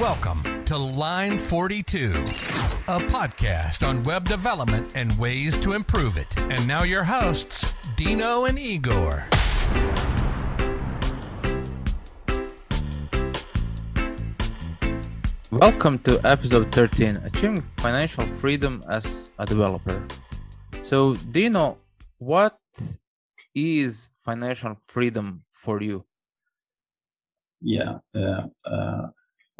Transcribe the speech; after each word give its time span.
Welcome 0.00 0.64
to 0.64 0.78
Line 0.78 1.36
42, 1.38 2.12
a 2.14 2.98
podcast 3.12 3.86
on 3.86 4.02
web 4.04 4.26
development 4.26 4.92
and 4.94 5.12
ways 5.18 5.58
to 5.58 5.74
improve 5.74 6.16
it. 6.16 6.34
And 6.50 6.66
now 6.66 6.82
your 6.82 7.04
hosts, 7.04 7.74
Dino 7.94 8.46
and 8.46 8.58
Igor. 8.58 9.26
Welcome 15.50 15.98
to 16.04 16.18
episode 16.24 16.72
13 16.72 17.18
Achieving 17.26 17.60
Financial 17.76 18.24
Freedom 18.24 18.82
as 18.88 19.30
a 19.38 19.44
Developer. 19.44 20.06
So, 20.82 21.16
Dino, 21.16 21.76
what 22.16 22.58
is 23.54 24.08
financial 24.24 24.74
freedom 24.86 25.44
for 25.52 25.82
you? 25.82 26.02
Yeah, 27.60 27.98
uh, 28.14 28.46
uh, 28.64 29.08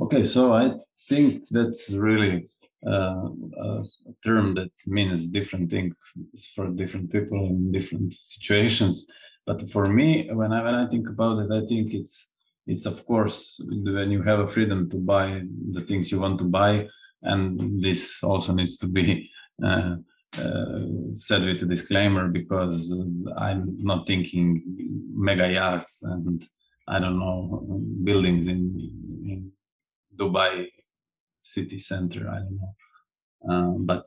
okay, 0.01 0.24
so 0.24 0.52
I 0.52 0.73
think 1.09 1.45
that's 1.51 1.91
really 1.91 2.48
uh, 2.87 3.28
a 3.60 3.84
term 4.24 4.55
that 4.55 4.73
means 4.87 5.28
different 5.28 5.70
things 5.70 5.95
for 6.55 6.68
different 6.68 7.12
people 7.12 7.46
in 7.46 7.70
different 7.70 8.12
situations. 8.12 9.06
But 9.46 9.62
for 9.70 9.87
me, 9.87 10.28
when 10.32 10.52
I 10.52 10.62
when 10.62 10.74
I 10.74 10.88
think 10.88 11.09
about 11.09 11.38
it, 11.41 11.51
I 11.52 11.66
think 11.66 11.95
it's 11.95 12.32
it's 12.66 12.87
of 12.87 13.05
course 13.06 13.60
when 13.68 14.10
you 14.10 14.23
have 14.23 14.41
a 14.41 14.46
freedom 14.46 14.88
to 14.91 14.98
buy 14.98 15.42
the 15.73 15.82
things 15.82 16.12
you 16.12 16.20
want 16.20 16.38
to 16.38 16.45
buy 16.45 16.87
and 17.23 17.82
this 17.82 18.23
also 18.23 18.52
needs 18.52 18.77
to 18.79 18.87
be 18.87 19.30
uh, 19.65 19.96
uh, 20.38 20.80
said 21.12 21.45
with 21.45 21.62
a 21.62 21.66
disclaimer 21.66 22.29
because 22.29 22.93
i'm 23.37 23.77
not 23.79 24.06
thinking 24.06 24.62
mega 25.15 25.48
yachts 25.51 26.02
and 26.04 26.45
i 26.88 26.98
don't 26.98 27.18
know 27.18 27.80
buildings 28.04 28.48
in, 28.48 28.60
in 29.24 29.51
dubai 30.22 30.52
city 31.40 31.78
center 31.78 32.23
i 32.37 32.38
don't 32.45 32.59
know. 32.60 32.74
Uh, 33.51 33.74
but 33.90 34.04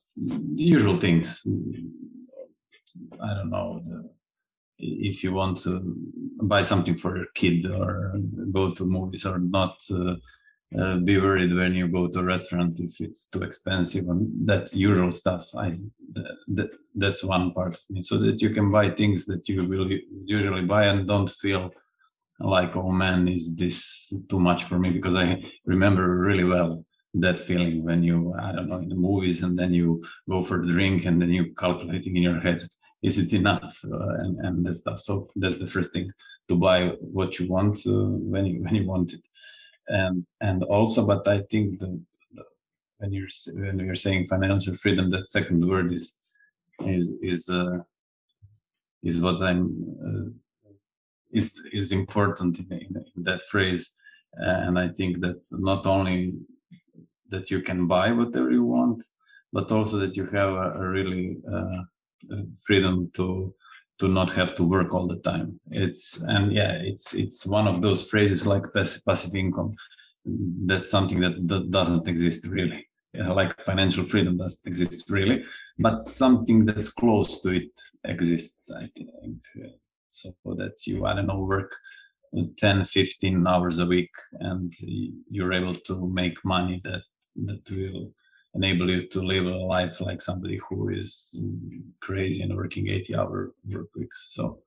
the 0.57 0.63
usual 0.75 0.97
things 1.05 1.27
i 3.27 3.33
don't 3.35 3.51
know 3.55 3.81
the, 3.85 3.97
if 4.79 5.23
you 5.23 5.31
want 5.33 5.57
to 5.57 5.71
buy 6.53 6.61
something 6.61 6.97
for 6.97 7.11
your 7.17 7.27
kid 7.33 7.65
or 7.65 8.13
go 8.51 8.73
to 8.73 8.85
movies 8.85 9.25
or 9.25 9.39
not 9.39 9.75
uh, 9.91 10.15
uh, 10.79 10.97
be 10.97 11.17
worried 11.17 11.53
when 11.55 11.73
you 11.73 11.87
go 11.87 12.07
to 12.07 12.19
a 12.19 12.23
restaurant 12.23 12.79
if 12.79 12.99
it's 12.99 13.27
too 13.27 13.43
expensive 13.43 14.07
and 14.09 14.27
that 14.47 14.73
usual 14.73 15.11
stuff. 15.11 15.53
I 15.55 15.77
that, 16.47 16.69
that's 16.95 17.23
one 17.23 17.53
part 17.53 17.75
of 17.75 17.81
me. 17.89 18.01
So 18.01 18.17
that 18.17 18.41
you 18.41 18.49
can 18.49 18.71
buy 18.71 18.89
things 18.89 19.25
that 19.27 19.47
you 19.47 19.63
will 19.63 19.89
usually 20.25 20.63
buy 20.63 20.85
and 20.87 21.07
don't 21.07 21.29
feel 21.29 21.71
like 22.39 22.75
oh 22.75 22.91
man 22.91 23.27
is 23.27 23.55
this 23.55 24.13
too 24.29 24.39
much 24.39 24.63
for 24.63 24.77
me? 24.79 24.89
Because 24.91 25.15
i 25.15 25.41
remember 25.65 26.17
really 26.17 26.43
well 26.43 26.85
that 27.13 27.39
feeling 27.39 27.83
when 27.83 28.03
you 28.03 28.33
i 28.41 28.51
don't 28.51 28.67
know 28.67 28.77
in 28.77 28.89
the 28.89 28.95
movies 28.95 29.41
and 29.43 29.57
then 29.57 29.73
you 29.73 30.03
go 30.29 30.43
for 30.43 30.61
a 30.61 30.67
drink 30.67 31.05
and 31.05 31.21
then 31.21 31.29
you 31.29 31.53
calculating 31.55 32.17
in 32.17 32.23
your 32.23 32.41
head 32.41 32.67
is 33.05 33.19
it 33.19 33.33
enough? 33.33 33.79
Uh, 33.85 34.13
and 34.23 34.39
and 34.45 34.65
that 34.65 34.75
stuff. 34.75 34.99
So 34.99 35.29
that's 35.35 35.57
the 35.57 35.67
first 35.67 35.93
thing 35.93 36.11
to 36.49 36.55
buy 36.55 36.79
what 37.17 37.37
you 37.37 37.47
want 37.47 37.77
uh, 37.85 38.09
when 38.31 38.45
you 38.45 38.55
when 38.63 38.75
you 38.75 38.85
want 38.85 39.13
it. 39.13 39.23
And 39.87 40.25
and 40.41 40.63
also 40.63 41.05
but 41.05 41.27
i 41.27 41.37
think 41.51 41.79
the, 41.79 41.89
the, 42.33 42.43
when 42.97 43.13
you're 43.13 43.33
when 43.53 43.77
you're 43.79 44.03
saying 44.05 44.25
financial 44.25 44.75
freedom 44.75 45.11
that 45.11 45.29
second 45.29 45.59
word 45.71 45.91
is 45.97 46.05
is 46.95 47.13
is 47.21 47.41
uh, 47.49 47.77
is 49.03 49.21
what 49.21 49.39
i'm 49.49 49.63
uh, 50.07 50.27
is 51.35 51.61
is 51.71 51.91
important 51.91 52.59
in, 52.59 52.67
in, 52.71 52.91
in 53.15 53.23
that 53.23 53.41
phrase. 53.51 53.83
And 54.37 54.77
i 54.77 54.89
think 54.97 55.21
that 55.21 55.39
not 55.51 55.87
only 55.95 56.33
that 57.29 57.49
you 57.51 57.61
can 57.61 57.87
buy 57.87 58.07
whatever 58.11 58.51
you 58.51 58.65
want 58.77 58.99
but 59.53 59.71
also 59.71 59.95
that 59.97 60.17
you 60.17 60.25
have 60.37 60.51
a, 60.65 60.67
a 60.83 60.85
really 60.97 61.37
uh, 61.55 61.81
freedom 62.65 63.09
to 63.17 63.53
to 63.99 64.09
not 64.09 64.29
have 64.39 64.53
to 64.55 64.63
work 64.63 64.93
all 64.93 65.07
the 65.07 65.21
time. 65.31 65.57
It's 65.71 66.21
and 66.33 66.51
yeah 66.51 66.73
it's 66.91 67.13
it's 67.13 67.45
one 67.45 67.67
of 67.71 67.81
those 67.81 68.09
phrases 68.09 68.45
like 68.45 68.65
passive 68.73 69.35
income. 69.35 69.75
That's 70.69 70.89
something 70.91 71.19
that, 71.21 71.35
that 71.47 71.71
doesn't 71.71 72.07
exist 72.07 72.47
really. 72.47 72.85
Like 73.39 73.61
financial 73.61 74.05
freedom 74.11 74.35
doesn't 74.35 74.67
exist 74.67 75.09
really 75.09 75.45
but 75.77 76.07
something 76.07 76.65
that's 76.65 76.89
close 76.89 77.41
to 77.41 77.51
it 77.51 77.71
exists 78.05 78.71
i 78.71 78.87
think 78.95 79.09
so 80.21 80.33
that 80.55 80.75
you 80.87 81.05
i 81.05 81.13
don't 81.13 81.27
know 81.27 81.39
work 81.39 81.71
uh, 82.37 82.43
10 82.57 82.83
15 82.83 83.47
hours 83.47 83.79
a 83.79 83.85
week 83.85 84.11
and 84.39 84.73
you're 85.29 85.53
able 85.53 85.75
to 85.75 86.07
make 86.07 86.37
money 86.43 86.79
that 86.83 87.01
that 87.47 87.69
will 87.69 88.11
enable 88.55 88.89
you 88.89 89.07
to 89.09 89.21
live 89.21 89.45
a 89.45 89.49
life 89.49 90.01
like 90.01 90.21
somebody 90.21 90.59
who 90.67 90.89
is 90.89 91.37
mm, 91.39 91.81
crazy 92.01 92.41
and 92.41 92.55
working 92.55 92.87
80 92.87 93.15
hour 93.15 93.53
work 93.69 93.87
weeks. 93.95 94.29
So 94.33 94.59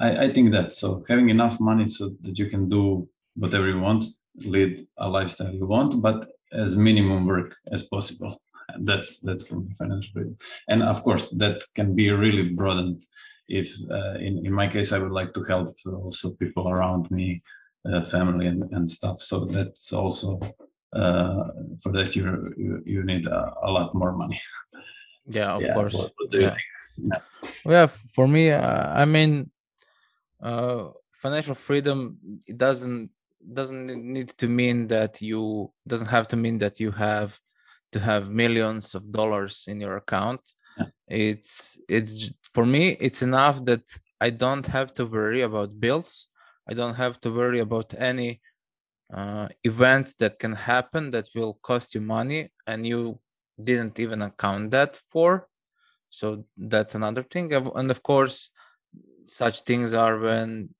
I, 0.00 0.24
I, 0.24 0.32
think 0.32 0.50
that 0.52 0.72
so 0.72 1.04
having 1.08 1.28
enough 1.28 1.60
money 1.60 1.88
so 1.88 2.10
that 2.22 2.38
you 2.38 2.48
can 2.48 2.68
do 2.68 3.06
whatever 3.36 3.68
you 3.68 3.80
want 3.80 4.04
lead 4.36 4.86
a 4.98 5.08
lifestyle 5.08 5.52
you 5.52 5.66
want 5.66 6.00
but 6.00 6.28
as 6.52 6.76
minimum 6.76 7.26
work 7.26 7.54
as 7.72 7.82
possible. 7.84 8.40
That's 8.80 9.20
that's 9.20 9.48
from 9.48 9.64
me 9.64 9.72
financial 9.78 10.12
freedom 10.12 10.36
and 10.68 10.82
of 10.82 11.02
course 11.02 11.30
that 11.30 11.62
can 11.74 11.96
be 11.96 12.10
really 12.10 12.50
broadened 12.50 13.00
if 13.48 13.74
uh, 13.90 14.14
in, 14.18 14.44
in 14.46 14.52
my 14.52 14.68
case 14.68 14.92
i 14.92 14.98
would 14.98 15.12
like 15.12 15.32
to 15.32 15.42
help 15.44 15.76
also 15.86 16.30
people 16.34 16.68
around 16.68 17.10
me 17.10 17.42
uh, 17.90 18.02
family 18.02 18.46
and, 18.46 18.62
and 18.72 18.90
stuff 18.90 19.20
so 19.20 19.44
that's 19.46 19.92
also 19.92 20.38
uh, 20.92 21.48
for 21.82 21.92
that 21.92 22.16
you, 22.16 22.54
you, 22.56 22.82
you 22.86 23.04
need 23.04 23.26
a, 23.26 23.54
a, 23.62 23.70
lot 23.70 23.94
more 23.94 24.12
money. 24.12 24.40
Yeah, 25.30 25.56
of 25.56 25.60
yeah, 25.60 25.74
course. 25.74 25.92
What, 25.92 26.12
what 26.16 26.32
yeah. 26.32 26.54
yeah. 26.96 27.18
yeah. 27.66 27.86
for 27.86 28.26
me, 28.26 28.50
uh, 28.50 28.94
I 28.94 29.04
mean, 29.04 29.50
uh, 30.42 30.84
financial 31.12 31.54
freedom 31.54 32.16
it 32.46 32.56
doesn't 32.56 33.10
doesn't 33.52 33.88
need 33.88 34.28
to 34.38 34.48
mean 34.48 34.86
that 34.86 35.20
you 35.20 35.70
doesn't 35.86 36.06
have 36.06 36.28
to 36.28 36.36
mean 36.36 36.56
that 36.60 36.80
you 36.80 36.90
have 36.92 37.38
to 37.92 38.00
have 38.00 38.30
millions 38.30 38.94
of 38.94 39.12
dollars 39.12 39.64
in 39.68 39.82
your 39.82 39.98
account. 39.98 40.40
It's 41.06 41.78
it's 41.88 42.32
for 42.42 42.66
me 42.66 42.96
it's 43.00 43.22
enough 43.22 43.64
that 43.64 43.82
I 44.20 44.30
don't 44.30 44.66
have 44.66 44.92
to 44.94 45.06
worry 45.06 45.42
about 45.42 45.80
bills. 45.80 46.28
I 46.68 46.74
don't 46.74 46.94
have 46.94 47.20
to 47.22 47.30
worry 47.30 47.60
about 47.60 47.94
any 47.96 48.40
uh, 49.14 49.48
events 49.64 50.14
that 50.14 50.38
can 50.38 50.52
happen 50.52 51.10
that 51.12 51.28
will 51.34 51.54
cost 51.62 51.94
you 51.94 52.02
money 52.02 52.50
and 52.66 52.86
you 52.86 53.18
didn't 53.62 53.98
even 53.98 54.22
account 54.22 54.70
that 54.72 54.96
for. 54.96 55.48
So 56.10 56.44
that's 56.56 56.94
another 56.94 57.22
thing. 57.22 57.52
And 57.52 57.90
of 57.90 58.02
course 58.02 58.50
such 59.26 59.60
things 59.60 59.92
are 59.92 60.18
when 60.18 60.70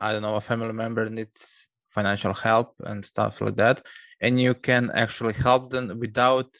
i 0.00 0.10
don't 0.10 0.22
know 0.22 0.34
a 0.34 0.40
family 0.40 0.72
member 0.72 1.08
needs 1.08 1.68
financial 1.90 2.34
help 2.34 2.74
and 2.84 3.04
stuff 3.04 3.40
like 3.40 3.56
that. 3.56 3.84
And 4.20 4.40
you 4.40 4.54
can 4.54 4.90
actually 4.94 5.34
help 5.34 5.70
them 5.70 5.98
without 5.98 6.50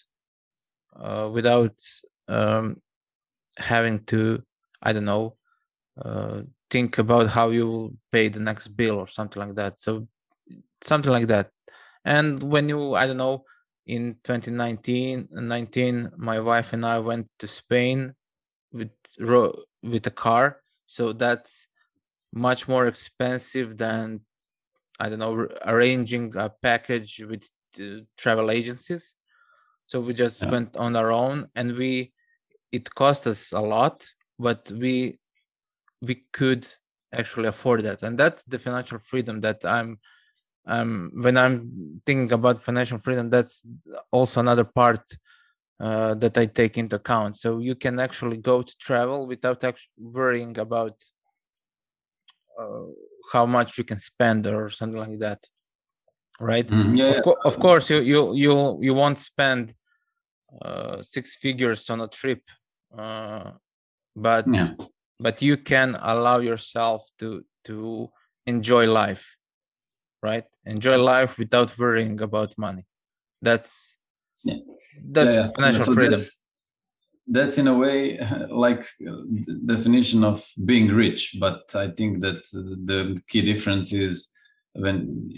uh, 0.99 1.29
without 1.33 1.77
um, 2.29 2.81
having 3.57 4.05
to 4.05 4.43
i 4.83 4.93
don't 4.93 5.05
know 5.05 5.35
uh, 6.05 6.43
think 6.71 6.99
about 6.99 7.29
how 7.29 7.51
you 7.51 7.67
will 7.67 7.93
pay 8.13 8.29
the 8.29 8.41
next 8.41 8.69
bill 8.69 8.97
or 8.99 9.07
something 9.07 9.41
like 9.41 9.55
that. 9.57 9.79
So 9.81 10.07
something 10.83 11.13
like 11.13 11.27
that. 11.29 11.51
And 12.05 12.43
when 12.43 12.69
you 12.69 12.95
i 12.95 13.07
don't 13.07 13.17
know 13.17 13.45
in 13.87 14.17
2019 14.25 15.29
19 15.33 16.11
my 16.17 16.39
wife 16.41 16.73
and 16.75 16.85
i 16.85 16.99
went 16.99 17.27
to 17.39 17.47
spain 17.47 18.15
with 18.73 18.91
with 19.83 20.07
a 20.07 20.11
car. 20.11 20.61
So 20.87 21.13
that's 21.13 21.67
much 22.33 22.69
more 22.69 22.87
expensive 22.87 23.77
than 23.77 24.21
i 25.01 25.09
don't 25.09 25.19
know 25.19 25.49
arranging 25.65 26.37
a 26.37 26.51
package 26.63 27.25
with 27.29 27.49
uh, 27.81 28.05
travel 28.17 28.51
agencies. 28.51 29.15
So 29.87 30.01
we 30.01 30.13
just 30.13 30.43
yeah. 30.43 30.51
went 30.51 30.77
on 30.77 30.97
our 30.97 31.11
own 31.11 31.49
and 31.55 31.77
we 31.77 32.13
it 32.73 32.93
cost 32.95 33.27
us 33.27 33.53
a 33.53 33.61
lot 33.61 34.07
but 34.39 34.71
we 34.73 35.19
we 36.03 36.25
could 36.33 36.67
actually 37.15 37.49
afford 37.49 37.83
that 37.83 38.03
and 38.03 38.19
that's 38.19 38.45
the 38.45 38.59
financial 38.59 38.99
freedom 38.99 39.41
that 39.41 39.65
i'm 39.65 39.99
um, 40.69 41.11
when 41.15 41.37
I'm 41.39 42.01
thinking 42.05 42.31
about 42.33 42.63
financial 42.63 42.99
freedom, 42.99 43.31
that's 43.31 43.65
also 44.13 44.41
another 44.41 44.65
part 44.65 45.01
uh, 45.81 46.15
that 46.15 46.37
I 46.37 46.47
take 46.47 46.77
into 46.77 46.97
account. 46.97 47.37
So 47.37 47.59
you 47.59 47.75
can 47.75 47.99
actually 47.99 48.37
go 48.37 48.63
to 48.63 48.77
travel 48.79 49.27
without 49.27 49.65
actually 49.65 49.91
worrying 49.99 50.59
about 50.59 51.03
uh, 52.61 52.85
how 53.33 53.47
much 53.47 53.79
you 53.79 53.85
can 53.85 53.99
spend 53.99 54.47
or 54.47 54.69
something 54.69 54.99
like 54.99 55.19
that, 55.21 55.43
right? 56.39 56.67
Mm-hmm. 56.67 56.97
Yeah, 56.97 57.11
of, 57.11 57.23
co- 57.23 57.39
of, 57.45 57.59
course, 57.59 57.89
you 57.89 58.01
you 58.01 58.35
you 58.35 58.79
you 58.83 58.95
won't 58.95 59.19
spend 59.19 59.71
uh, 59.71 59.73
six 61.03 61.37
figures 61.37 61.89
on 61.91 62.01
a 62.01 62.09
trip, 62.09 62.43
uh, 62.97 63.53
but 64.17 64.47
yeah. 64.53 64.71
but 65.21 65.43
you 65.43 65.57
can 65.57 65.97
allow 66.01 66.39
yourself 66.39 67.03
to 67.19 67.45
to 67.65 68.09
enjoy 68.47 68.87
life 68.87 69.39
right? 70.23 70.45
Enjoy 70.65 70.97
life 70.97 71.39
without 71.39 71.77
worrying 71.79 72.21
about 72.21 72.57
money. 72.59 72.85
That's 73.43 73.97
yeah. 74.45 74.57
that's 75.11 75.35
yeah, 75.35 75.51
financial 75.55 75.85
so 75.85 75.95
freedom. 75.95 76.13
that's, 76.13 76.41
that's, 77.27 77.59
in 77.59 77.69
a 77.69 77.75
way 77.77 78.19
like 78.51 78.85
definition 79.67 80.25
of 80.25 80.45
being 80.65 80.89
rich 80.89 81.37
but 81.41 81.75
i 81.75 81.89
think 81.89 82.21
that 82.21 82.43
the 82.53 83.21
key 83.29 83.43
difference 83.43 83.93
is 83.93 84.31
when 84.75 85.31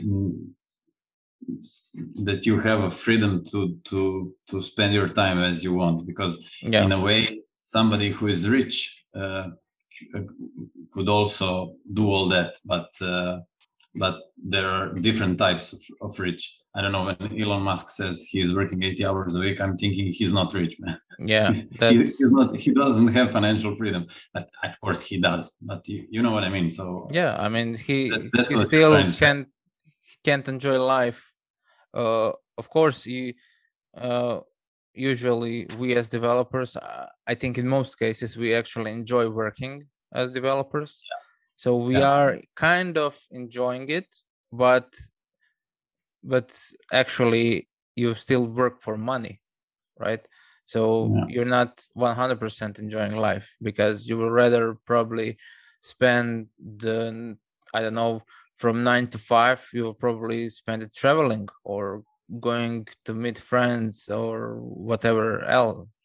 that 2.25 2.47
you 2.47 2.59
have 2.61 2.81
a 2.81 2.91
freedom 2.91 3.45
to 3.51 3.79
to 3.85 4.35
to 4.51 4.63
spend 4.63 4.93
your 4.95 5.09
time 5.09 5.39
as 5.43 5.63
you 5.65 5.73
want 5.75 6.07
because 6.07 6.35
yeah. 6.63 6.85
in 6.85 6.93
a 6.93 7.01
way 7.01 7.41
somebody 7.61 8.11
who 8.11 8.29
is 8.29 8.49
rich 8.49 8.77
uh, 9.15 9.49
could 10.93 11.09
also 11.09 11.75
do 11.93 12.07
all 12.07 12.29
that 12.29 12.55
but 12.65 12.91
uh, 13.01 13.39
but 13.95 14.21
there 14.37 14.69
are 14.71 14.93
different 14.95 15.37
types 15.39 15.73
of, 15.73 15.81
of 16.01 16.19
rich. 16.19 16.59
I 16.75 16.81
don't 16.81 16.93
know 16.93 17.05
when 17.05 17.41
elon 17.41 17.63
musk 17.63 17.91
says 17.91 18.23
he's 18.31 18.55
working 18.55 18.83
80 18.83 19.05
hours 19.05 19.35
a 19.35 19.41
week 19.41 19.61
i'm 19.61 19.77
thinking 19.77 20.13
he's 20.13 20.33
not 20.33 20.55
rich 20.55 20.77
man. 20.79 21.01
Yeah 21.19 21.53
he, 21.81 21.97
he's 21.97 22.21
not 22.21 22.55
he 22.57 22.73
doesn't 22.73 23.09
have 23.09 23.33
financial 23.33 23.75
freedom 23.75 24.07
but 24.33 24.49
of 24.63 24.81
course 24.81 25.03
he 25.03 25.21
does 25.21 25.57
but 25.61 25.87
you, 25.89 26.07
you 26.11 26.23
know 26.23 26.31
what 26.31 26.45
i 26.45 26.49
mean 26.49 26.71
so 26.71 27.09
yeah 27.11 27.35
i 27.41 27.49
mean 27.49 27.75
he 27.75 28.11
that, 28.35 28.47
he 28.49 28.57
still 28.59 29.11
can't 29.11 29.49
can't 30.23 30.49
enjoy 30.49 30.79
life 30.79 31.30
uh 31.95 32.31
of 32.59 32.69
course 32.71 33.07
you 33.07 33.33
uh 33.97 34.39
usually 34.95 35.67
we 35.79 35.95
as 35.95 36.09
developers 36.09 36.77
uh, 36.77 37.07
i 37.27 37.35
think 37.35 37.59
in 37.59 37.67
most 37.67 37.99
cases 37.99 38.37
we 38.37 38.55
actually 38.55 38.91
enjoy 38.91 39.29
working 39.29 39.83
as 40.13 40.31
developers 40.31 41.03
yeah 41.11 41.21
so 41.61 41.77
we 41.77 41.99
yeah. 41.99 42.11
are 42.11 42.39
kind 42.57 42.97
of 42.97 43.21
enjoying 43.33 43.87
it 43.91 44.09
but 44.51 44.89
but 46.25 46.49
actually 46.91 47.69
you 47.97 48.15
still 48.15 48.47
work 48.47 48.81
for 48.81 48.97
money 48.97 49.43
right 49.99 50.25
so 50.65 50.81
yeah. 51.15 51.25
you're 51.29 51.53
not 51.61 51.85
100% 51.99 52.79
enjoying 52.79 53.17
life 53.17 53.55
because 53.61 54.09
you 54.09 54.17
would 54.17 54.33
rather 54.33 54.79
probably 54.87 55.37
spend 55.83 56.47
the 56.79 57.37
i 57.75 57.83
don't 57.83 57.99
know 58.03 58.23
from 58.61 58.85
9 58.85 59.07
to 59.09 59.19
5 59.19 59.69
you 59.73 59.83
will 59.85 60.01
probably 60.05 60.49
spend 60.49 60.83
it 60.83 60.95
traveling 60.95 61.49
or 61.65 62.03
going 62.39 62.87
to 63.05 63.13
meet 63.15 63.39
friends 63.39 64.09
or 64.09 64.61
whatever 64.91 65.43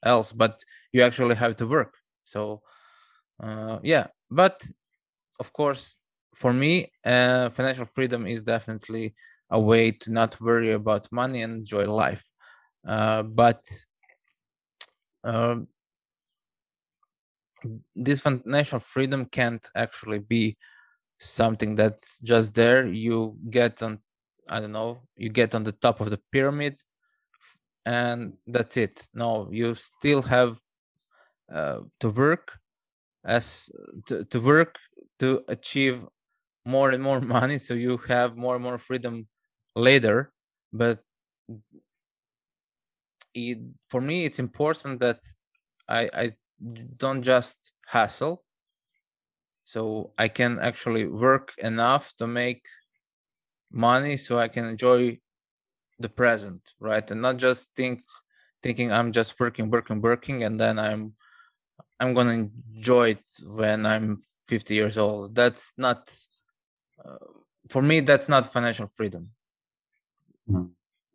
else 0.03 0.31
but 0.33 0.63
you 0.93 1.01
actually 1.03 1.35
have 1.35 1.55
to 1.55 1.67
work 1.67 1.93
so 2.23 2.61
uh, 3.43 3.77
yeah 3.83 4.07
but 4.31 4.63
of 5.39 5.51
course, 5.53 5.95
for 6.35 6.53
me, 6.53 6.91
uh, 7.05 7.49
financial 7.49 7.85
freedom 7.85 8.27
is 8.27 8.41
definitely 8.41 9.15
a 9.51 9.59
way 9.59 9.91
to 9.91 10.11
not 10.11 10.39
worry 10.41 10.73
about 10.73 11.11
money 11.11 11.41
and 11.41 11.53
enjoy 11.53 11.85
life. 11.85 12.23
Uh, 12.87 13.23
but 13.23 13.63
uh, 15.23 15.55
this 17.95 18.19
financial 18.19 18.79
freedom 18.79 19.25
can't 19.25 19.67
actually 19.75 20.19
be 20.19 20.57
something 21.19 21.75
that's 21.75 22.19
just 22.21 22.53
there. 22.55 22.87
You 22.87 23.37
get 23.49 23.81
on, 23.83 23.99
I 24.49 24.59
don't 24.59 24.71
know, 24.71 25.01
you 25.17 25.29
get 25.29 25.55
on 25.55 25.63
the 25.63 25.71
top 25.73 26.01
of 26.01 26.09
the 26.09 26.19
pyramid, 26.31 26.79
and 27.85 28.33
that's 28.47 28.77
it. 28.77 29.07
No, 29.13 29.49
you 29.51 29.75
still 29.75 30.21
have 30.23 30.57
uh, 31.53 31.81
to 31.99 32.09
work 32.09 32.59
as 33.25 33.69
to, 34.07 34.23
to 34.25 34.39
work 34.39 34.77
to 35.19 35.43
achieve 35.47 36.05
more 36.65 36.91
and 36.91 37.03
more 37.03 37.21
money 37.37 37.57
so 37.57 37.73
you 37.73 37.97
have 38.07 38.37
more 38.37 38.55
and 38.55 38.63
more 38.63 38.77
freedom 38.77 39.27
later 39.75 40.31
but 40.73 40.99
it, 43.33 43.59
for 43.89 44.01
me 44.01 44.25
it's 44.25 44.39
important 44.39 44.99
that 44.99 45.19
i 45.89 46.09
i 46.13 46.31
don't 46.97 47.23
just 47.23 47.73
hustle 47.87 48.44
so 49.65 50.11
i 50.17 50.27
can 50.27 50.59
actually 50.59 51.05
work 51.05 51.53
enough 51.57 52.13
to 52.15 52.25
make 52.27 52.63
money 53.71 54.15
so 54.15 54.39
i 54.39 54.47
can 54.47 54.65
enjoy 54.65 55.17
the 55.99 56.09
present 56.09 56.61
right? 56.79 57.09
And 57.11 57.21
not 57.21 57.37
just 57.37 57.73
think 57.75 58.01
thinking 58.61 58.91
i'm 58.91 59.11
just 59.11 59.39
working 59.39 59.69
working 59.69 60.01
working 60.01 60.43
and 60.43 60.59
then 60.59 60.79
i'm 60.79 61.13
i'm 61.99 62.13
gonna 62.13 62.49
enjoy 62.75 63.11
it 63.11 63.27
when 63.45 63.85
i'm 63.85 64.17
50 64.47 64.75
years 64.75 64.97
old. 64.99 65.33
That's 65.33 65.73
not 65.77 66.07
uh, 67.03 67.17
for 67.69 67.81
me 67.81 68.01
that's 68.01 68.29
not 68.29 68.51
financial 68.51 68.91
freedom. 68.93 69.29
Hmm. 70.47 70.65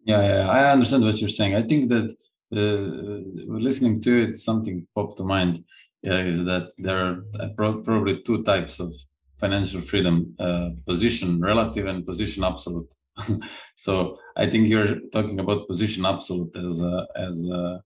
yeah, 0.04 0.22
yeah 0.22 0.48
i 0.48 0.72
understand 0.72 1.04
what 1.04 1.20
you're 1.20 1.28
saying. 1.28 1.54
I 1.54 1.62
think 1.62 1.88
that 1.90 2.08
uh, 2.52 3.56
listening 3.68 4.00
to 4.02 4.24
it 4.24 4.36
something 4.38 4.86
popped 4.94 5.18
to 5.18 5.24
mind 5.24 5.64
yeah, 6.02 6.24
is 6.24 6.44
that 6.44 6.70
there 6.78 6.98
are 6.98 7.24
uh, 7.40 7.48
probably 7.56 8.22
two 8.22 8.42
types 8.44 8.80
of 8.80 8.94
financial 9.40 9.80
freedom 9.80 10.34
uh, 10.38 10.70
position 10.86 11.40
relative 11.40 11.86
and 11.86 12.06
position 12.06 12.44
absolute 12.44 12.92
so 13.76 14.16
i 14.36 14.48
think 14.48 14.68
you're 14.68 15.00
talking 15.12 15.40
about 15.40 15.66
position 15.66 16.04
absolute 16.04 16.54
as 16.56 16.80
a, 16.80 17.06
as 17.16 17.48
a, 17.48 17.82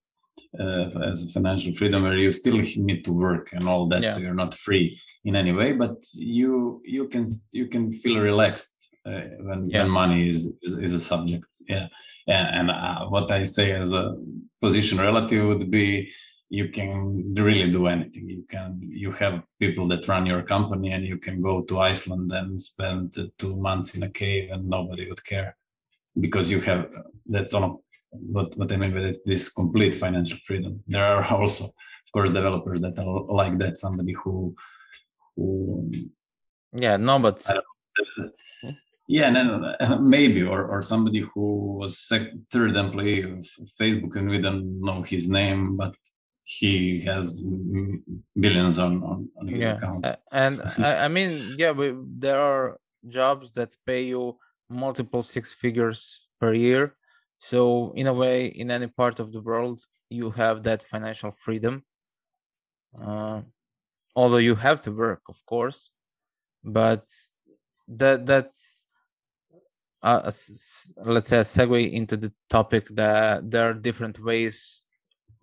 uh, 0.61 1.01
as 1.11 1.23
a 1.25 1.29
financial 1.33 1.73
freedom 1.73 2.03
where 2.03 2.19
you 2.19 2.33
still 2.33 2.57
need 2.77 3.05
to 3.05 3.13
work 3.13 3.53
and 3.53 3.69
all 3.69 3.89
that 3.89 4.03
yeah. 4.03 4.13
so 4.13 4.19
you're 4.19 4.43
not 4.45 4.53
free 4.53 4.99
in 5.25 5.37
any 5.37 5.53
way 5.53 5.73
but 5.73 5.97
you 6.15 6.83
you 6.85 7.09
can 7.09 7.29
you 7.53 7.67
can 7.67 7.93
feel 7.93 8.19
relaxed 8.19 8.75
uh, 9.07 9.21
when, 9.41 9.69
yeah. 9.69 9.83
when 9.83 9.91
money 9.91 10.27
is, 10.27 10.49
is, 10.63 10.79
is 10.79 10.93
a 10.93 11.01
subject 11.01 11.49
yeah 11.69 11.87
and, 12.27 12.49
and 12.59 12.71
uh, 12.71 13.07
what 13.07 13.31
i 13.31 13.43
say 13.43 13.73
as 13.73 13.93
a 13.93 14.17
position 14.61 14.99
relative 14.99 15.47
would 15.47 15.71
be 15.71 16.11
you 16.51 16.69
can 16.69 17.35
really 17.35 17.71
do 17.71 17.87
anything 17.87 18.29
you 18.29 18.45
can 18.49 18.79
you 18.81 19.11
have 19.11 19.43
people 19.59 19.89
that 19.89 20.07
run 20.07 20.27
your 20.27 20.43
company 20.43 20.93
and 20.93 21.05
you 21.05 21.19
can 21.19 21.41
go 21.41 21.63
to 21.63 21.81
iceland 21.81 22.31
and 22.33 22.61
spend 22.61 23.17
two 23.39 23.57
months 23.57 23.95
in 23.95 24.03
a 24.03 24.11
cave 24.11 24.51
and 24.53 24.69
nobody 24.69 25.09
would 25.09 25.25
care 25.25 25.57
because 26.21 26.51
you 26.51 26.61
have 26.61 26.87
that's 27.27 27.55
on 27.55 27.79
what 28.15 28.57
what 28.57 28.73
I 28.73 28.77
mean 28.77 28.95
by 28.95 29.15
this 29.25 29.49
complete 29.49 29.95
financial 29.95 30.39
freedom. 30.47 30.83
There 30.87 31.05
are 31.05 31.25
also, 31.33 31.65
of 31.65 32.13
course, 32.13 32.31
developers 32.31 32.81
that 32.81 32.99
are 32.99 33.21
like 33.33 33.59
that. 33.59 33.79
Somebody 33.79 34.13
who, 34.13 34.55
who 35.37 35.91
yeah, 36.73 36.97
no, 36.97 37.19
but 37.19 37.47
yeah, 39.09 39.31
no, 39.31 39.59
no, 39.59 39.99
maybe, 39.99 40.43
or 40.43 40.67
or 40.67 40.83
somebody 40.83 41.21
who 41.21 41.77
was 41.79 41.99
sec- 41.99 42.33
third 42.51 42.77
employee 42.77 43.23
of 43.23 43.47
Facebook 43.81 44.17
and 44.17 44.29
we 44.29 44.41
don't 44.41 44.81
know 44.81 45.03
his 45.03 45.29
name, 45.29 45.77
but 45.77 45.95
he 46.45 47.01
has 47.01 47.43
billions 48.39 48.79
on 48.79 49.03
on, 49.03 49.29
on 49.41 49.49
his 49.49 49.59
yeah. 49.59 49.77
account. 49.77 50.07
And 50.33 50.63
I, 50.79 51.07
I 51.07 51.09
mean, 51.09 51.57
yeah, 51.59 51.73
we, 51.73 51.95
there 52.19 52.39
are 52.39 52.79
jobs 53.09 53.53
that 53.53 53.75
pay 53.87 54.05
you 54.05 54.39
multiple 54.69 55.23
six 55.23 55.53
figures 55.53 56.29
per 56.41 56.55
year 56.55 56.95
so 57.45 57.93
in 57.95 58.07
a 58.07 58.15
way, 58.15 58.47
in 58.47 58.71
any 58.71 58.87
part 58.87 59.21
of 59.21 59.31
the 59.31 59.43
world, 59.43 59.85
you 60.09 60.31
have 60.31 60.63
that 60.63 60.83
financial 60.83 61.31
freedom. 61.33 61.85
Uh, 62.99 63.43
although 64.17 64.39
you 64.39 64.55
have 64.55 64.81
to 64.83 64.93
work, 64.93 65.21
of 65.29 65.45
course, 65.45 65.91
but 66.65 67.05
that 67.87 68.25
that's 68.25 68.87
uh, 70.03 70.31
let's 71.05 71.29
say 71.29 71.37
a 71.37 71.51
segue 71.55 71.93
into 71.93 72.17
the 72.17 72.33
topic 72.49 72.89
that 72.93 73.51
there 73.51 73.69
are 73.69 73.75
different 73.75 74.19
ways 74.21 74.84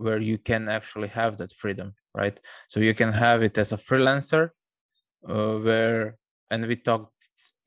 where 0.02 0.20
you 0.20 0.38
can 0.38 0.70
actually 0.70 1.08
have 1.10 1.38
that 1.38 1.52
freedom, 1.54 1.94
right? 2.16 2.38
So 2.68 2.80
you 2.80 2.94
can 2.94 3.12
have 3.14 3.44
it 3.44 3.58
as 3.58 3.72
a 3.72 3.78
freelancer, 3.78 4.50
uh, 5.28 5.56
where 5.66 6.18
and 6.50 6.68
we 6.68 6.76
talked 6.76 7.14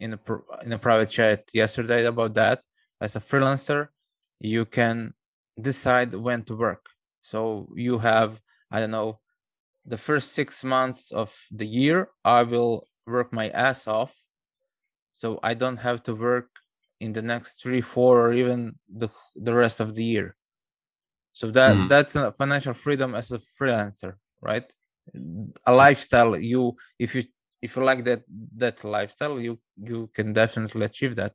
in 0.00 0.14
a 0.14 0.18
in 0.64 0.72
a 0.72 0.78
private 0.78 1.10
chat 1.10 1.44
yesterday 1.54 2.04
about 2.04 2.34
that 2.34 2.60
as 3.00 3.16
a 3.16 3.20
freelancer 3.20 3.88
you 4.40 4.64
can 4.64 5.14
decide 5.60 6.14
when 6.14 6.42
to 6.44 6.54
work. 6.54 6.84
So 7.22 7.68
you 7.74 7.98
have, 7.98 8.40
I 8.70 8.80
don't 8.80 8.90
know, 8.90 9.20
the 9.86 9.96
first 9.96 10.32
six 10.32 10.64
months 10.64 11.12
of 11.12 11.34
the 11.50 11.66
year, 11.66 12.08
I 12.24 12.42
will 12.42 12.86
work 13.06 13.32
my 13.32 13.48
ass 13.50 13.86
off. 13.86 14.14
So 15.14 15.38
I 15.42 15.54
don't 15.54 15.76
have 15.78 16.02
to 16.04 16.14
work 16.14 16.48
in 17.00 17.12
the 17.12 17.22
next 17.22 17.62
three, 17.62 17.80
four, 17.80 18.20
or 18.20 18.32
even 18.32 18.78
the 18.88 19.08
the 19.36 19.54
rest 19.54 19.80
of 19.80 19.94
the 19.94 20.04
year. 20.04 20.36
So 21.34 21.50
that 21.50 21.76
hmm. 21.76 21.86
that's 21.88 22.16
a 22.16 22.32
financial 22.32 22.72
freedom 22.72 23.14
as 23.14 23.30
a 23.30 23.38
freelancer, 23.38 24.14
right? 24.40 24.64
A 25.66 25.72
lifestyle. 25.72 26.38
You 26.38 26.76
if 26.98 27.14
you 27.14 27.24
if 27.60 27.76
you 27.76 27.84
like 27.84 28.04
that 28.04 28.22
that 28.56 28.82
lifestyle, 28.84 29.38
you 29.38 29.58
you 29.76 30.08
can 30.14 30.32
definitely 30.32 30.86
achieve 30.86 31.14
that 31.16 31.34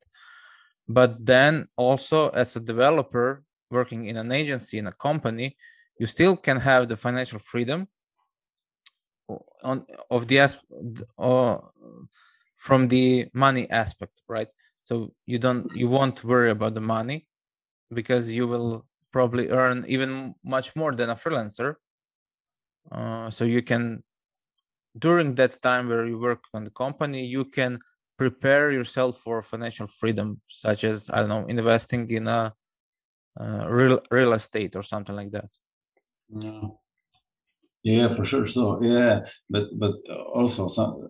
but 0.89 1.24
then 1.24 1.68
also 1.77 2.29
as 2.29 2.56
a 2.56 2.60
developer 2.60 3.44
working 3.70 4.06
in 4.08 4.18
an 4.18 4.32
agency 4.32 4.79
in 4.79 4.88
a 4.88 4.91
company 4.91 5.56
you 6.00 6.08
still 6.08 6.36
can 6.36 6.58
have 6.58 6.88
the 6.88 6.98
financial 6.98 7.39
freedom 7.39 7.88
on 9.63 9.86
of 10.10 10.27
the 10.27 10.39
uh, 11.20 11.58
from 12.58 12.88
the 12.88 13.27
money 13.34 13.70
aspect 13.70 14.22
right 14.27 14.48
so 14.84 15.13
you 15.27 15.38
don't 15.38 15.72
you 15.75 15.88
won't 15.88 16.24
worry 16.24 16.50
about 16.50 16.74
the 16.74 16.82
money 16.82 17.27
because 17.94 18.29
you 18.32 18.48
will 18.48 18.86
probably 19.12 19.50
earn 19.50 19.86
even 19.88 20.34
much 20.44 20.75
more 20.75 20.94
than 20.94 21.10
a 21.10 21.16
freelancer 21.16 21.75
uh, 22.92 23.30
so 23.30 23.46
you 23.46 23.62
can 23.62 24.04
during 24.98 25.36
that 25.36 25.62
time 25.62 25.88
where 25.88 26.06
you 26.06 26.18
work 26.20 26.44
on 26.54 26.63
the 26.63 26.72
company 26.72 27.25
you 27.25 27.46
can 27.46 27.80
prepare 28.18 28.72
yourself 28.72 29.18
for 29.18 29.42
financial 29.42 29.88
freedom 29.88 30.39
such 30.48 30.84
as 30.84 31.10
i 31.13 31.20
don't 31.20 31.30
know 31.30 31.46
investing 31.48 32.10
in 32.12 32.28
a 32.28 32.54
uh, 33.39 33.66
real 33.70 34.00
real 34.12 34.34
estate 34.34 34.75
or 34.75 34.84
something 34.84 35.16
like 35.16 35.32
that 35.32 35.50
yeah. 36.30 36.68
Yeah 37.84 38.14
for 38.14 38.26
sure 38.26 38.48
so 38.48 38.82
yeah 38.84 39.20
but 39.50 39.68
but 39.78 39.94
also 40.34 40.68
some 40.68 41.08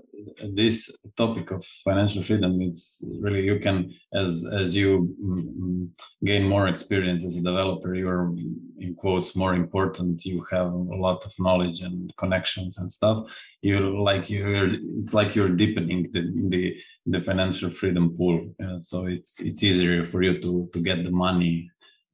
this 0.54 0.92
topic 1.18 1.52
of 1.52 1.64
financial 1.84 2.22
freedom 2.22 2.62
it's 2.62 3.04
really 3.20 3.42
you 3.42 3.60
can 3.60 3.92
as 4.14 4.46
as 4.52 4.76
you 4.76 5.16
mm, 5.24 5.88
gain 6.24 6.44
more 6.44 6.68
experience 6.68 7.26
as 7.26 7.38
a 7.38 7.42
developer 7.42 7.96
you're 7.96 8.34
in 8.80 8.96
quotes 8.96 9.36
more 9.36 9.54
important. 9.54 10.26
You 10.26 10.44
have 10.52 10.68
a 10.68 10.98
lot 11.08 11.26
of 11.26 11.34
knowledge 11.40 11.82
and 11.82 12.12
connections 12.18 12.78
and 12.78 12.92
stuff. 12.92 13.32
You 13.62 14.02
like 14.02 14.30
you're 14.30 14.70
it's 15.00 15.14
like 15.14 15.36
you're 15.36 15.50
deepening 15.50 16.08
the 16.12 16.22
the, 16.50 16.76
the 17.06 17.22
financial 17.22 17.70
freedom 17.72 18.16
pool 18.16 18.50
uh, 18.64 18.80
so 18.80 19.08
it's 19.08 19.42
it's 19.42 19.64
easier 19.64 20.06
for 20.06 20.24
you 20.24 20.40
to 20.40 20.70
to 20.74 20.80
get 20.80 21.04
the 21.04 21.12
money 21.12 21.70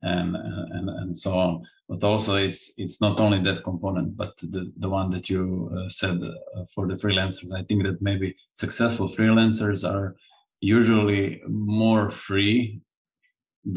and 0.06 0.36
and 0.36 0.90
and 0.90 1.18
so 1.18 1.32
on. 1.38 1.66
But 1.90 2.04
also 2.04 2.36
it's 2.36 2.74
it's 2.78 3.02
not 3.02 3.20
only 3.20 3.42
that 3.44 3.64
component 3.64 4.16
but 4.16 4.36
the 4.38 4.72
the 4.78 4.90
one 4.90 5.10
that 5.12 5.30
you 5.30 5.72
uh, 5.76 5.90
said 5.90 6.18
uh, 6.24 6.66
for 6.74 6.88
the 6.88 6.96
freelancers. 6.96 7.54
I 7.54 7.64
think 7.64 7.84
that 7.84 8.02
maybe 8.02 8.36
successful 8.54 9.10
freelancers 9.10 9.88
are 9.88 10.16
usually 10.62 11.42
more 11.48 12.10
free 12.10 12.80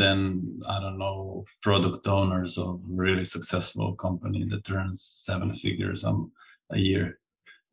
than 0.01 0.61
i 0.69 0.79
don't 0.79 0.99
know 0.99 1.45
product 1.63 2.07
owners 2.07 2.59
of 2.59 2.79
really 2.87 3.25
successful 3.25 3.95
company 3.95 4.45
that 4.45 4.71
earns 4.71 5.01
seven 5.29 5.53
figures 5.55 6.05
a 6.71 6.79
year. 6.79 7.19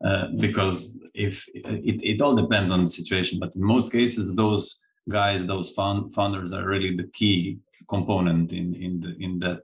Uh, 0.04 0.26
because 0.38 1.02
if 1.14 1.48
it, 1.54 2.02
it 2.02 2.20
all 2.20 2.36
depends 2.36 2.70
on 2.70 2.84
the 2.84 2.90
situation. 2.90 3.38
But 3.38 3.56
in 3.56 3.62
most 3.62 3.90
cases 3.90 4.34
those 4.34 4.82
guys 5.08 5.46
those 5.46 5.70
found, 5.70 6.12
founders 6.12 6.52
are 6.52 6.66
really 6.66 6.94
the 6.94 7.08
key 7.14 7.58
component 7.88 8.52
in 8.52 8.74
in 8.74 9.00
the 9.00 9.16
in 9.20 9.38
that 9.38 9.62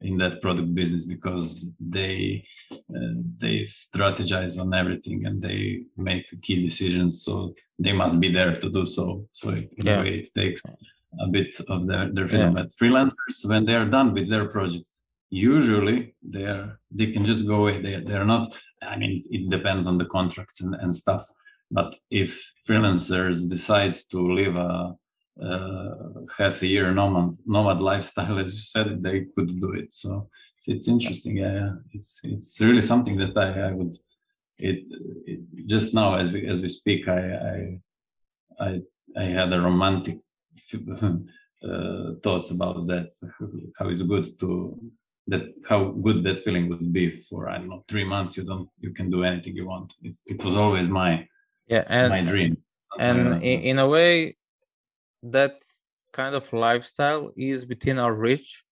in 0.00 0.16
that 0.16 0.40
product 0.40 0.74
business 0.74 1.06
because 1.06 1.74
they 1.80 2.44
uh, 2.70 3.14
they 3.38 3.60
strategize 3.60 4.60
on 4.60 4.72
everything 4.72 5.26
and 5.26 5.42
they 5.42 5.82
make 5.96 6.24
key 6.42 6.62
decisions. 6.62 7.24
So 7.24 7.54
they 7.78 7.92
must 7.92 8.20
be 8.20 8.32
there 8.32 8.54
to 8.54 8.70
do 8.70 8.84
so. 8.86 9.26
So 9.32 9.50
it, 9.50 9.70
yeah. 9.76 10.02
it 10.02 10.28
takes 10.36 10.62
a 11.20 11.26
bit 11.28 11.54
of 11.68 11.86
their, 11.86 12.12
their 12.12 12.28
freedom. 12.28 12.54
Yeah. 12.54 12.62
but 12.62 12.72
freelancers 12.72 13.44
when 13.44 13.64
they 13.64 13.74
are 13.74 13.86
done 13.86 14.12
with 14.12 14.28
their 14.28 14.46
projects 14.48 15.06
usually 15.30 16.14
they're 16.22 16.78
they 16.90 17.10
can 17.12 17.24
just 17.24 17.46
go 17.46 17.62
away. 17.62 17.82
They, 17.82 18.00
they're 18.00 18.24
not 18.24 18.54
i 18.82 18.96
mean 18.96 19.22
it 19.30 19.50
depends 19.50 19.86
on 19.86 19.98
the 19.98 20.06
contracts 20.06 20.60
and, 20.60 20.74
and 20.74 20.94
stuff. 20.94 21.24
But 21.70 21.94
if 22.10 22.30
freelancers 22.66 23.48
decides 23.48 24.04
to 24.08 24.32
leave 24.32 24.56
a 24.56 24.94
uh, 25.42 25.94
half 26.36 26.62
a 26.62 26.66
year 26.66 26.92
nomad 26.92 27.36
nomad 27.46 27.80
lifestyle, 27.80 28.38
as 28.38 28.52
you 28.52 28.60
said, 28.60 29.02
they 29.02 29.26
could 29.34 29.60
do 29.60 29.72
it. 29.72 29.92
So 29.92 30.28
it's 30.66 30.88
interesting. 30.88 31.36
Yeah, 31.36 31.54
yeah. 31.54 31.72
it's 31.92 32.20
it's 32.24 32.60
really 32.60 32.82
something 32.82 33.16
that 33.18 33.36
I, 33.36 33.68
I 33.68 33.72
would. 33.72 33.94
It, 34.58 34.84
it 35.26 35.40
just 35.66 35.94
now 35.94 36.16
as 36.16 36.32
we 36.32 36.46
as 36.48 36.60
we 36.60 36.68
speak, 36.68 37.08
I 37.08 37.20
I 37.52 37.80
I, 38.60 38.80
I 39.16 39.24
had 39.24 39.52
a 39.52 39.60
romantic 39.60 40.18
uh, 40.74 42.14
thoughts 42.22 42.50
about 42.50 42.86
that. 42.86 43.10
How 43.78 43.88
it's 43.88 44.02
good 44.02 44.38
to 44.40 44.78
that 45.28 45.42
how 45.68 45.84
good 46.06 46.24
that 46.24 46.38
feeling 46.38 46.68
would 46.68 46.92
be 46.92 47.10
for 47.10 47.48
I 47.48 47.58
don't 47.58 47.68
know 47.68 47.84
three 47.86 48.04
months. 48.04 48.36
You 48.36 48.44
don't 48.44 48.68
you 48.80 48.92
can 48.92 49.10
do 49.10 49.24
anything 49.24 49.54
you 49.54 49.66
want. 49.66 49.94
It, 50.02 50.16
it 50.26 50.44
was 50.44 50.56
always 50.56 50.88
my 50.88 51.28
yeah 51.68 51.84
and 51.86 52.10
my 52.10 52.22
dream. 52.22 52.56
And 52.98 53.42
in, 53.44 53.60
in 53.60 53.78
a 53.78 53.86
way, 53.86 54.37
that 55.22 55.62
kind 56.12 56.34
of 56.34 56.52
lifestyle 56.52 57.30
is 57.36 57.66
within 57.66 57.98
our 57.98 58.14
reach, 58.14 58.64